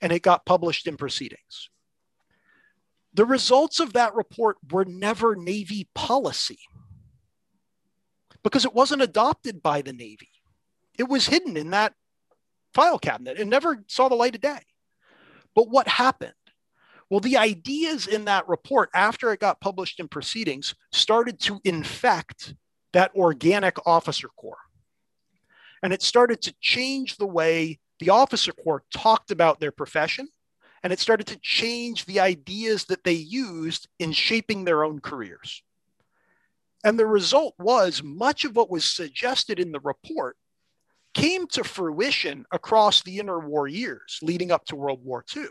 and 0.00 0.12
it 0.12 0.22
got 0.22 0.46
published 0.46 0.86
in 0.86 0.96
proceedings. 0.96 1.70
The 3.16 3.24
results 3.24 3.80
of 3.80 3.94
that 3.94 4.14
report 4.14 4.58
were 4.70 4.84
never 4.84 5.34
Navy 5.34 5.88
policy 5.94 6.58
because 8.44 8.66
it 8.66 8.74
wasn't 8.74 9.00
adopted 9.00 9.62
by 9.62 9.80
the 9.80 9.94
Navy. 9.94 10.28
It 10.98 11.08
was 11.08 11.26
hidden 11.26 11.56
in 11.56 11.70
that 11.70 11.94
file 12.74 12.98
cabinet 12.98 13.38
and 13.38 13.48
never 13.48 13.82
saw 13.88 14.10
the 14.10 14.14
light 14.14 14.34
of 14.34 14.42
day. 14.42 14.60
But 15.54 15.70
what 15.70 15.88
happened? 15.88 16.34
Well, 17.08 17.20
the 17.20 17.38
ideas 17.38 18.06
in 18.06 18.26
that 18.26 18.46
report, 18.48 18.90
after 18.92 19.32
it 19.32 19.40
got 19.40 19.62
published 19.62 19.98
in 19.98 20.08
proceedings, 20.08 20.74
started 20.92 21.40
to 21.40 21.58
infect 21.64 22.54
that 22.92 23.12
organic 23.14 23.78
officer 23.86 24.28
corps. 24.36 24.58
And 25.82 25.94
it 25.94 26.02
started 26.02 26.42
to 26.42 26.54
change 26.60 27.16
the 27.16 27.26
way 27.26 27.78
the 27.98 28.10
officer 28.10 28.52
corps 28.52 28.84
talked 28.92 29.30
about 29.30 29.58
their 29.58 29.72
profession. 29.72 30.28
And 30.86 30.92
it 30.92 31.00
started 31.00 31.26
to 31.26 31.40
change 31.42 32.04
the 32.04 32.20
ideas 32.20 32.84
that 32.84 33.02
they 33.02 33.10
used 33.10 33.88
in 33.98 34.12
shaping 34.12 34.62
their 34.62 34.84
own 34.84 35.00
careers. 35.00 35.64
And 36.84 36.96
the 36.96 37.06
result 37.06 37.56
was 37.58 38.04
much 38.04 38.44
of 38.44 38.54
what 38.54 38.70
was 38.70 38.84
suggested 38.84 39.58
in 39.58 39.72
the 39.72 39.80
report 39.80 40.36
came 41.12 41.48
to 41.48 41.64
fruition 41.64 42.46
across 42.52 43.02
the 43.02 43.18
interwar 43.18 43.68
years 43.68 44.20
leading 44.22 44.52
up 44.52 44.64
to 44.66 44.76
World 44.76 45.00
War 45.02 45.24
II. 45.36 45.46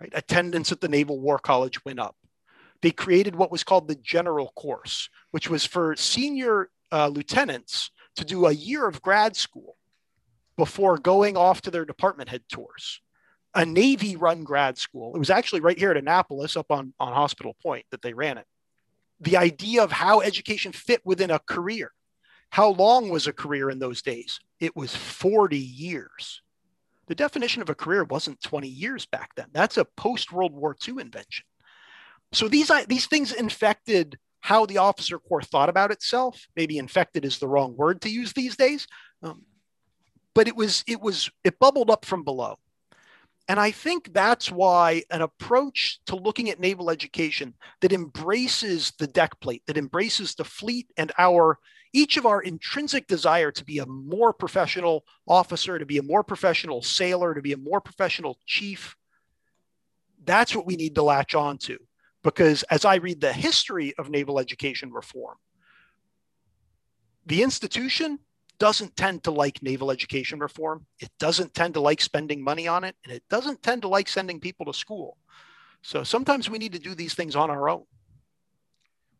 Right? 0.00 0.12
Attendance 0.14 0.70
at 0.70 0.80
the 0.80 0.88
Naval 0.88 1.18
War 1.18 1.40
College 1.40 1.84
went 1.84 1.98
up. 1.98 2.14
They 2.82 2.92
created 2.92 3.34
what 3.34 3.50
was 3.50 3.64
called 3.64 3.88
the 3.88 3.96
General 3.96 4.52
Course, 4.54 5.08
which 5.32 5.50
was 5.50 5.66
for 5.66 5.96
senior 5.96 6.70
uh, 6.92 7.08
lieutenants 7.08 7.90
to 8.14 8.24
do 8.24 8.46
a 8.46 8.52
year 8.52 8.86
of 8.86 9.02
grad 9.02 9.34
school 9.34 9.74
before 10.56 10.98
going 10.98 11.36
off 11.36 11.62
to 11.62 11.72
their 11.72 11.84
department 11.84 12.28
head 12.28 12.42
tours. 12.48 13.00
A 13.54 13.64
Navy 13.64 14.16
run 14.16 14.44
grad 14.44 14.78
school. 14.78 15.14
It 15.14 15.18
was 15.18 15.30
actually 15.30 15.60
right 15.60 15.78
here 15.78 15.90
at 15.90 15.96
Annapolis, 15.96 16.56
up 16.56 16.70
on, 16.70 16.92
on 16.98 17.12
Hospital 17.12 17.56
Point, 17.62 17.86
that 17.90 18.02
they 18.02 18.12
ran 18.12 18.38
it. 18.38 18.46
The 19.20 19.36
idea 19.36 19.82
of 19.82 19.92
how 19.92 20.20
education 20.20 20.72
fit 20.72 21.00
within 21.04 21.30
a 21.30 21.38
career 21.38 21.92
how 22.54 22.68
long 22.68 23.08
was 23.08 23.26
a 23.26 23.32
career 23.32 23.68
in 23.68 23.80
those 23.80 24.00
days? 24.00 24.38
It 24.60 24.76
was 24.76 24.94
40 24.94 25.58
years. 25.58 26.40
The 27.08 27.16
definition 27.16 27.62
of 27.62 27.68
a 27.68 27.74
career 27.74 28.04
wasn't 28.04 28.40
20 28.42 28.68
years 28.68 29.06
back 29.06 29.34
then. 29.34 29.46
That's 29.50 29.76
a 29.76 29.84
post 29.84 30.32
World 30.32 30.52
War 30.52 30.76
II 30.86 31.00
invention. 31.00 31.44
So 32.32 32.46
these, 32.46 32.70
these 32.86 33.06
things 33.06 33.32
infected 33.32 34.20
how 34.38 34.66
the 34.66 34.78
officer 34.78 35.18
corps 35.18 35.42
thought 35.42 35.68
about 35.68 35.90
itself. 35.90 36.46
Maybe 36.54 36.78
infected 36.78 37.24
is 37.24 37.40
the 37.40 37.48
wrong 37.48 37.76
word 37.76 38.00
to 38.02 38.08
use 38.08 38.32
these 38.34 38.56
days. 38.56 38.86
Um, 39.20 39.42
but 40.32 40.46
it 40.46 40.54
was, 40.54 40.84
it 40.86 41.00
was, 41.00 41.28
it 41.42 41.58
bubbled 41.58 41.90
up 41.90 42.04
from 42.04 42.22
below. 42.22 42.60
And 43.46 43.60
I 43.60 43.70
think 43.70 44.12
that's 44.12 44.50
why 44.50 45.02
an 45.10 45.20
approach 45.20 45.98
to 46.06 46.16
looking 46.16 46.48
at 46.48 46.60
naval 46.60 46.90
education 46.90 47.54
that 47.82 47.92
embraces 47.92 48.92
the 48.98 49.06
deck 49.06 49.38
plate, 49.40 49.62
that 49.66 49.76
embraces 49.76 50.34
the 50.34 50.44
fleet 50.44 50.90
and 50.96 51.12
our 51.18 51.58
each 51.92 52.16
of 52.16 52.26
our 52.26 52.42
intrinsic 52.42 53.06
desire 53.06 53.52
to 53.52 53.64
be 53.64 53.78
a 53.78 53.86
more 53.86 54.32
professional 54.32 55.04
officer, 55.28 55.78
to 55.78 55.86
be 55.86 55.98
a 55.98 56.02
more 56.02 56.24
professional 56.24 56.82
sailor, 56.82 57.34
to 57.34 57.40
be 57.40 57.52
a 57.52 57.56
more 57.56 57.80
professional 57.80 58.36
chief, 58.46 58.96
that's 60.24 60.56
what 60.56 60.66
we 60.66 60.74
need 60.74 60.96
to 60.96 61.02
latch 61.02 61.36
on 61.36 61.56
to. 61.58 61.78
because 62.24 62.62
as 62.64 62.84
I 62.84 62.96
read 62.96 63.20
the 63.20 63.32
history 63.32 63.94
of 63.98 64.10
naval 64.10 64.40
education 64.40 64.90
reform, 64.90 65.36
the 67.26 67.42
institution 67.42 68.18
doesn't 68.58 68.96
tend 68.96 69.24
to 69.24 69.30
like 69.30 69.62
naval 69.62 69.90
education 69.90 70.38
reform. 70.38 70.86
It 71.00 71.10
doesn't 71.18 71.54
tend 71.54 71.74
to 71.74 71.80
like 71.80 72.00
spending 72.00 72.42
money 72.42 72.66
on 72.68 72.84
it, 72.84 72.96
and 73.04 73.12
it 73.12 73.22
doesn't 73.28 73.62
tend 73.62 73.82
to 73.82 73.88
like 73.88 74.08
sending 74.08 74.40
people 74.40 74.66
to 74.66 74.74
school. 74.74 75.16
So 75.82 76.02
sometimes 76.02 76.48
we 76.48 76.58
need 76.58 76.72
to 76.72 76.78
do 76.78 76.94
these 76.94 77.14
things 77.14 77.36
on 77.36 77.50
our 77.50 77.68
own. 77.68 77.84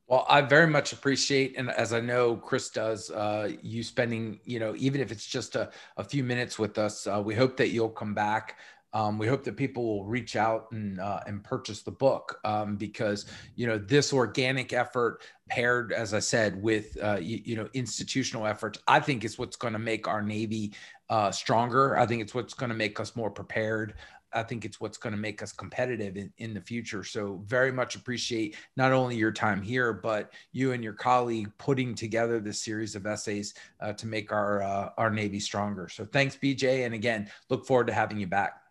Well, 0.07 0.27
I 0.29 0.43
very 0.43 0.67
much 0.67 0.93
appreciate, 0.93 1.55
and 1.57 1.71
as 1.71 1.95
I 1.95 2.01
know 2.01 2.37
Chris 2.37 2.69
does, 2.69 3.11
uh, 3.11 3.53
you 3.63 3.83
spending, 3.83 4.39
you 4.45 4.59
know, 4.59 4.75
even 4.77 5.01
if 5.01 5.11
it's 5.11 5.27
just 5.27 5.57
a, 5.57 5.71
a 5.97 6.05
few 6.05 6.23
minutes 6.23 6.59
with 6.59 6.77
us. 6.77 7.07
Uh, 7.07 7.23
we 7.25 7.35
hope 7.35 7.57
that 7.57 7.69
you'll 7.69 7.89
come 7.89 8.13
back. 8.13 8.59
Um, 8.95 9.19
we 9.19 9.27
hope 9.27 9.43
that 9.45 9.57
people 9.57 9.85
will 9.85 10.05
reach 10.05 10.37
out 10.37 10.69
and 10.71 11.01
uh, 11.01 11.21
and 11.27 11.43
purchase 11.43 11.83
the 11.83 11.91
book 11.91 12.39
um, 12.45 12.77
because 12.77 13.27
you 13.57 13.67
know 13.67 13.77
this 13.77 14.13
organic 14.13 14.73
effort 14.73 15.23
paired, 15.49 15.93
as 15.93 16.15
I 16.15 16.21
said, 16.21 16.63
with 16.63 16.97
uh, 17.03 17.19
you, 17.21 17.41
you, 17.45 17.57
know 17.57 17.69
institutional 17.75 18.47
efforts, 18.47 18.79
I 18.87 19.01
think 19.01 19.25
is 19.25 19.39
what's 19.39 19.57
going 19.57 19.73
to 19.73 19.79
make 19.79 20.07
our 20.07 20.23
Navy 20.23 20.73
uh, 21.11 21.33
stronger. 21.33 21.99
I 21.99 22.07
think 22.07 22.23
it's 22.23 22.35
what's 22.35 22.55
going 22.55 22.71
to 22.71 22.77
make 22.77 23.01
us 23.01 23.17
more 23.17 23.31
prepared. 23.31 23.95
I 24.33 24.43
think 24.43 24.65
it's 24.65 24.81
what's 24.81 24.99
going 24.99 25.13
to 25.13 25.19
make 25.19 25.43
us 25.43 25.53
competitive 25.53 26.17
in, 26.17 26.33
in 26.39 26.55
the 26.55 26.61
future. 26.61 27.05
So 27.05 27.43
very 27.47 27.71
much 27.71 27.95
appreciate 27.95 28.57
not 28.77 28.91
only 28.91 29.17
your 29.17 29.31
time 29.31 29.63
here, 29.63 29.93
but 29.93 30.33
you 30.51 30.73
and 30.73 30.83
your 30.83 30.93
colleague 30.93 31.53
putting 31.57 31.95
together 31.95 32.41
this 32.41 32.61
series 32.61 32.97
of 32.97 33.07
essays 33.07 33.55
uh, 33.81 33.93
to 33.93 34.07
make 34.07 34.33
our 34.33 34.63
uh, 34.63 34.91
our 34.99 35.11
Navy 35.11 35.41
stronger. 35.41 35.89
So 35.89 36.05
thanks, 36.05 36.37
BJ, 36.37 36.85
and 36.85 36.95
again, 36.95 37.31
look 37.49 37.67
forward 37.67 37.87
to 37.89 37.93
having 37.93 38.19
you 38.19 38.27
back. 38.27 38.64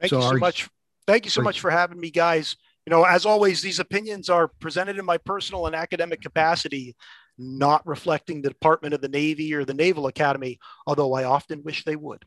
Thank 0.00 0.10
so 0.10 0.18
you 0.18 0.22
so 0.22 0.36
much. 0.36 0.68
Thank 1.06 1.24
you 1.24 1.30
so 1.30 1.42
much 1.42 1.60
for 1.60 1.70
having 1.70 1.98
me, 2.00 2.10
guys. 2.10 2.56
You 2.86 2.90
know, 2.90 3.04
as 3.04 3.26
always, 3.26 3.60
these 3.60 3.78
opinions 3.78 4.28
are 4.30 4.48
presented 4.48 4.98
in 4.98 5.04
my 5.04 5.18
personal 5.18 5.66
and 5.66 5.76
academic 5.76 6.22
capacity, 6.22 6.96
not 7.36 7.86
reflecting 7.86 8.40
the 8.40 8.48
Department 8.48 8.94
of 8.94 9.00
the 9.00 9.08
Navy 9.08 9.54
or 9.54 9.64
the 9.64 9.74
Naval 9.74 10.06
Academy, 10.06 10.58
although 10.86 11.12
I 11.14 11.24
often 11.24 11.62
wish 11.62 11.84
they 11.84 11.96
would. 11.96 12.24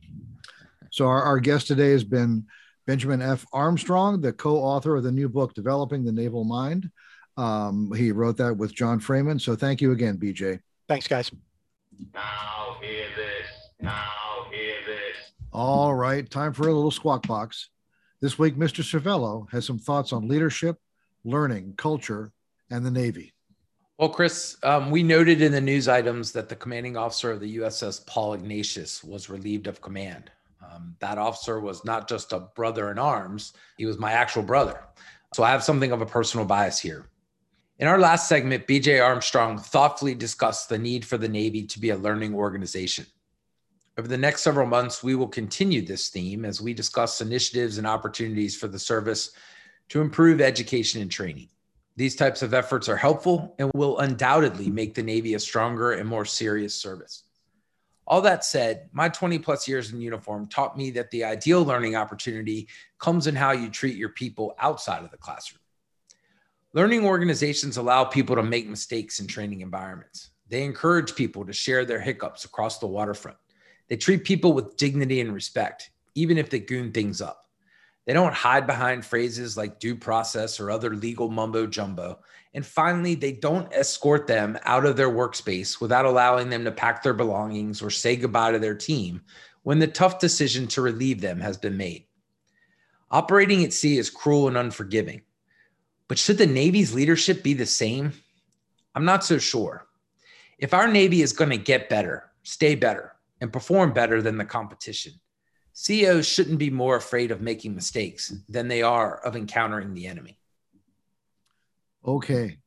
So, 0.92 1.08
our, 1.08 1.24
our 1.24 1.40
guest 1.40 1.68
today 1.68 1.92
has 1.92 2.04
been 2.04 2.46
Benjamin 2.86 3.22
F. 3.22 3.46
Armstrong, 3.52 4.22
the 4.22 4.34
co 4.34 4.58
author 4.58 4.96
of 4.96 5.04
the 5.04 5.12
new 5.12 5.28
book, 5.28 5.54
Developing 5.54 6.04
the 6.04 6.12
Naval 6.12 6.44
Mind. 6.44 6.92
Um, 7.36 7.92
he 7.96 8.12
wrote 8.12 8.38
that 8.38 8.56
with 8.56 8.76
John 8.76 9.00
Freeman. 9.00 9.40
So, 9.40 9.56
thank 9.56 9.82
you 9.82 9.92
again, 9.92 10.18
BJ. 10.18 10.60
Thanks, 10.88 11.08
guys. 11.08 11.32
Now, 12.14 12.78
hear 12.82 13.08
this. 13.16 13.33
All 15.54 15.94
right, 15.94 16.28
time 16.28 16.52
for 16.52 16.68
a 16.68 16.74
little 16.74 16.90
squawk 16.90 17.28
box. 17.28 17.70
This 18.22 18.40
week, 18.40 18.56
Mr. 18.56 18.84
Servello 18.84 19.48
has 19.52 19.68
some 19.68 19.78
thoughts 19.78 20.12
on 20.12 20.28
leadership, 20.28 20.80
learning, 21.24 21.76
culture, 21.78 22.32
and 22.72 22.84
the 22.84 22.90
Navy. 22.90 23.36
Well, 24.00 24.10
Chris, 24.10 24.58
um, 24.64 24.90
we 24.90 25.04
noted 25.04 25.44
in 25.44 25.52
the 25.52 25.62
news 25.62 25.88
items 25.88 26.32
that 26.32 26.50
the 26.50 26.56
commanding 26.56 26.98
officer 26.98 27.30
of 27.30 27.40
the 27.40 27.58
USS 27.58 28.04
Paul 28.08 28.34
Ignatius 28.34 29.04
was 29.04 29.30
relieved 29.30 29.68
of 29.68 29.80
command. 29.80 30.32
Um, 30.68 30.96
that 31.02 31.20
officer 31.20 31.60
was 31.60 31.86
not 31.86 32.10
just 32.10 32.34
a 32.34 32.40
brother 32.40 32.90
in 32.90 32.98
arms, 32.98 33.54
he 33.78 33.86
was 33.86 34.00
my 34.00 34.12
actual 34.12 34.42
brother. 34.42 34.82
So 35.36 35.44
I 35.44 35.52
have 35.52 35.64
something 35.64 35.92
of 35.92 36.02
a 36.02 36.06
personal 36.08 36.48
bias 36.48 36.80
here. 36.80 37.06
In 37.78 37.88
our 37.88 38.00
last 38.00 38.28
segment, 38.28 38.66
BJ 38.66 39.06
Armstrong 39.06 39.60
thoughtfully 39.60 40.16
discussed 40.16 40.70
the 40.70 40.80
need 40.80 41.06
for 41.06 41.20
the 41.20 41.30
Navy 41.30 41.64
to 41.68 41.80
be 41.80 41.92
a 41.92 41.96
learning 41.96 42.34
organization. 42.34 43.06
Over 43.98 44.08
the 44.08 44.18
next 44.18 44.42
several 44.42 44.66
months, 44.66 45.04
we 45.04 45.14
will 45.14 45.28
continue 45.28 45.86
this 45.86 46.10
theme 46.10 46.46
as 46.46 46.60
we 46.60 46.74
discuss 46.74 47.22
initiatives 47.22 47.78
and 47.78 47.86
opportunities 47.86 48.58
for 48.58 48.68
the 48.68 48.80
service 48.80 49.34
to 49.90 50.02
improve 50.02 50.42
education 50.42 51.02
and 51.02 51.12
training. 51.12 51.50
These 51.96 52.16
types 52.16 52.42
of 52.42 52.56
efforts 52.56 52.90
are 52.90 52.98
helpful 52.98 53.54
and 53.60 53.70
will 53.76 54.00
undoubtedly 54.00 54.72
make 54.72 54.96
the 54.96 55.04
Navy 55.04 55.36
a 55.36 55.40
stronger 55.40 55.92
and 55.92 56.10
more 56.10 56.26
serious 56.26 56.74
service. 56.74 57.24
All 58.08 58.22
that 58.22 58.44
said, 58.44 58.90
my 58.94 59.10
20 59.10 59.38
plus 59.38 59.68
years 59.68 59.94
in 59.94 60.02
uniform 60.02 60.48
taught 60.48 60.76
me 60.76 60.90
that 60.92 61.12
the 61.12 61.24
ideal 61.24 61.64
learning 61.64 61.96
opportunity 61.96 62.68
comes 62.98 63.28
in 63.28 63.36
how 63.36 63.52
you 63.52 63.70
treat 63.70 63.96
your 63.96 64.10
people 64.10 64.56
outside 64.58 65.04
of 65.04 65.12
the 65.12 65.18
classroom. 65.18 65.62
Learning 66.74 67.06
organizations 67.06 67.78
allow 67.78 68.04
people 68.04 68.36
to 68.36 68.44
make 68.44 68.68
mistakes 68.68 69.20
in 69.20 69.28
training 69.28 69.62
environments. 69.62 70.32
They 70.50 70.64
encourage 70.64 71.14
people 71.14 71.46
to 71.46 71.54
share 71.54 71.86
their 71.86 72.02
hiccups 72.02 72.44
across 72.44 72.80
the 72.80 72.88
waterfront. 72.88 73.38
They 73.90 73.98
treat 73.98 74.24
people 74.24 74.54
with 74.54 74.78
dignity 74.78 75.22
and 75.22 75.34
respect, 75.34 75.92
even 76.16 76.38
if 76.38 76.50
they 76.50 76.60
goon 76.60 76.92
things 76.92 77.22
up. 77.22 77.44
They 78.06 78.14
don't 78.14 78.34
hide 78.34 78.68
behind 78.68 79.06
phrases 79.06 79.56
like 79.56 79.80
due 79.80 79.96
process 79.96 80.60
or 80.60 80.70
other 80.70 80.94
legal 80.94 81.30
mumbo 81.30 81.66
jumbo. 81.68 82.20
And 82.54 82.66
finally, 82.66 83.16
they 83.16 83.32
don't 83.32 83.72
escort 83.74 84.28
them 84.28 84.58
out 84.64 84.86
of 84.86 84.98
their 84.98 85.10
workspace 85.10 85.80
without 85.80 86.06
allowing 86.06 86.50
them 86.50 86.66
to 86.66 86.72
pack 86.72 87.02
their 87.02 87.14
belongings 87.14 87.82
or 87.82 87.90
say 87.90 88.16
goodbye 88.16 88.52
to 88.52 88.60
their 88.60 88.76
team 88.76 89.22
when 89.64 89.80
the 89.80 89.88
tough 89.88 90.20
decision 90.20 90.68
to 90.68 90.82
relieve 90.82 91.22
them 91.22 91.40
has 91.40 91.58
been 91.58 91.78
made. 91.78 92.06
Operating 93.10 93.64
at 93.64 93.74
sea 93.74 93.98
is 93.98 94.10
cruel 94.10 94.48
and 94.48 94.58
unforgiving. 94.58 95.22
But 96.08 96.18
should 96.18 96.38
the 96.38 96.46
Navy's 96.46 96.94
leadership 96.94 97.42
be 97.42 97.54
the 97.54 97.66
same? 97.66 98.12
I'm 98.96 99.06
not 99.06 99.24
so 99.24 99.38
sure. 99.38 99.88
If 100.58 100.74
our 100.74 100.88
Navy 100.88 101.22
is 101.22 101.34
going 101.34 101.50
to 101.50 101.58
get 101.58 101.90
better, 101.90 102.30
stay 102.44 102.76
better, 102.76 103.13
and 103.44 103.52
perform 103.52 103.92
better 103.92 104.22
than 104.22 104.38
the 104.38 104.46
competition. 104.46 105.12
CEOs 105.74 106.26
shouldn't 106.26 106.60
be 106.60 106.70
more 106.70 106.96
afraid 106.96 107.30
of 107.30 107.42
making 107.42 107.76
mistakes 107.76 108.34
than 108.48 108.70
they 108.70 108.82
are 108.82 109.18
of 109.18 109.36
encountering 109.36 109.94
the 109.94 110.08
enemy. 110.08 110.40
Okay. 112.06 112.58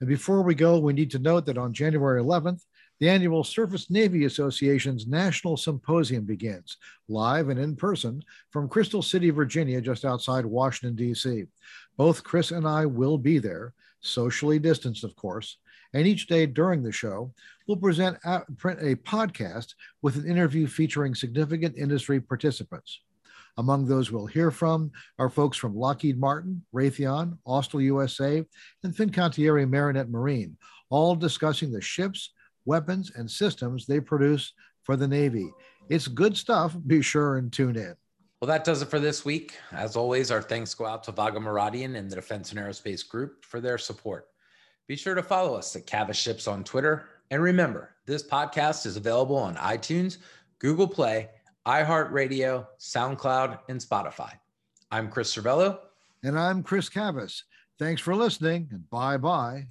And 0.00 0.08
before 0.08 0.40
we 0.40 0.54
go, 0.54 0.78
we 0.78 0.94
need 0.94 1.10
to 1.10 1.18
note 1.18 1.44
that 1.44 1.58
on 1.58 1.74
January 1.74 2.22
11th, 2.22 2.62
the 3.00 3.10
annual 3.10 3.44
Surface 3.44 3.90
Navy 3.90 4.24
Association's 4.24 5.06
National 5.06 5.58
Symposium 5.58 6.24
begins 6.24 6.78
live 7.06 7.50
and 7.50 7.60
in 7.60 7.76
person 7.76 8.22
from 8.48 8.66
Crystal 8.66 9.02
City, 9.02 9.28
Virginia, 9.28 9.78
just 9.82 10.06
outside 10.06 10.46
Washington, 10.46 10.96
D.C. 10.96 11.44
Both 11.98 12.24
Chris 12.24 12.50
and 12.50 12.66
I 12.66 12.86
will 12.86 13.18
be 13.18 13.38
there, 13.38 13.74
socially 14.00 14.58
distanced, 14.58 15.04
of 15.04 15.14
course. 15.16 15.58
And 15.94 16.08
each 16.08 16.26
day 16.26 16.44
during 16.44 16.82
the 16.82 16.92
show, 16.92 17.32
we'll 17.66 17.76
present 17.76 18.18
a, 18.24 18.42
print 18.56 18.80
a 18.82 18.96
podcast 18.96 19.74
with 20.02 20.16
an 20.16 20.28
interview 20.28 20.66
featuring 20.66 21.14
significant 21.14 21.76
industry 21.78 22.20
participants. 22.20 23.00
Among 23.56 23.86
those 23.86 24.10
we'll 24.10 24.26
hear 24.26 24.50
from 24.50 24.90
are 25.20 25.30
folks 25.30 25.56
from 25.56 25.76
Lockheed 25.76 26.18
Martin, 26.18 26.64
Raytheon, 26.74 27.38
Austal 27.46 27.80
USA, 27.82 28.44
and 28.82 28.94
Fincantieri 28.94 29.68
Marinette 29.68 30.10
Marine, 30.10 30.56
all 30.90 31.14
discussing 31.14 31.70
the 31.70 31.80
ships, 31.80 32.32
weapons, 32.64 33.12
and 33.14 33.30
systems 33.30 33.86
they 33.86 34.00
produce 34.00 34.52
for 34.82 34.96
the 34.96 35.06
Navy. 35.06 35.48
It's 35.88 36.08
good 36.08 36.36
stuff. 36.36 36.76
Be 36.86 37.02
sure 37.02 37.36
and 37.36 37.52
tune 37.52 37.76
in. 37.76 37.94
Well, 38.40 38.48
that 38.48 38.64
does 38.64 38.82
it 38.82 38.90
for 38.90 38.98
this 38.98 39.24
week. 39.24 39.54
As 39.70 39.94
always, 39.94 40.32
our 40.32 40.42
thanks 40.42 40.74
go 40.74 40.86
out 40.86 41.04
to 41.04 41.12
Vago 41.12 41.38
Muradian 41.38 41.96
and 41.96 42.10
the 42.10 42.16
Defense 42.16 42.50
and 42.50 42.58
Aerospace 42.58 43.08
Group 43.08 43.44
for 43.44 43.60
their 43.60 43.78
support. 43.78 44.26
Be 44.86 44.96
sure 44.96 45.14
to 45.14 45.22
follow 45.22 45.54
us 45.54 45.74
at 45.76 45.86
Cavas 45.86 46.16
Ships 46.16 46.46
on 46.46 46.62
Twitter. 46.62 47.06
And 47.30 47.42
remember, 47.42 47.94
this 48.04 48.22
podcast 48.22 48.84
is 48.84 48.96
available 48.96 49.36
on 49.36 49.56
iTunes, 49.56 50.18
Google 50.58 50.86
Play, 50.86 51.30
iHeartRadio, 51.66 52.66
SoundCloud, 52.78 53.60
and 53.68 53.80
Spotify. 53.80 54.32
I'm 54.90 55.08
Chris 55.08 55.34
Servello. 55.34 55.78
And 56.22 56.38
I'm 56.38 56.62
Chris 56.62 56.90
Cavas. 56.90 57.44
Thanks 57.78 58.02
for 58.02 58.14
listening 58.14 58.68
and 58.70 58.88
bye 58.90 59.16
bye. 59.16 59.68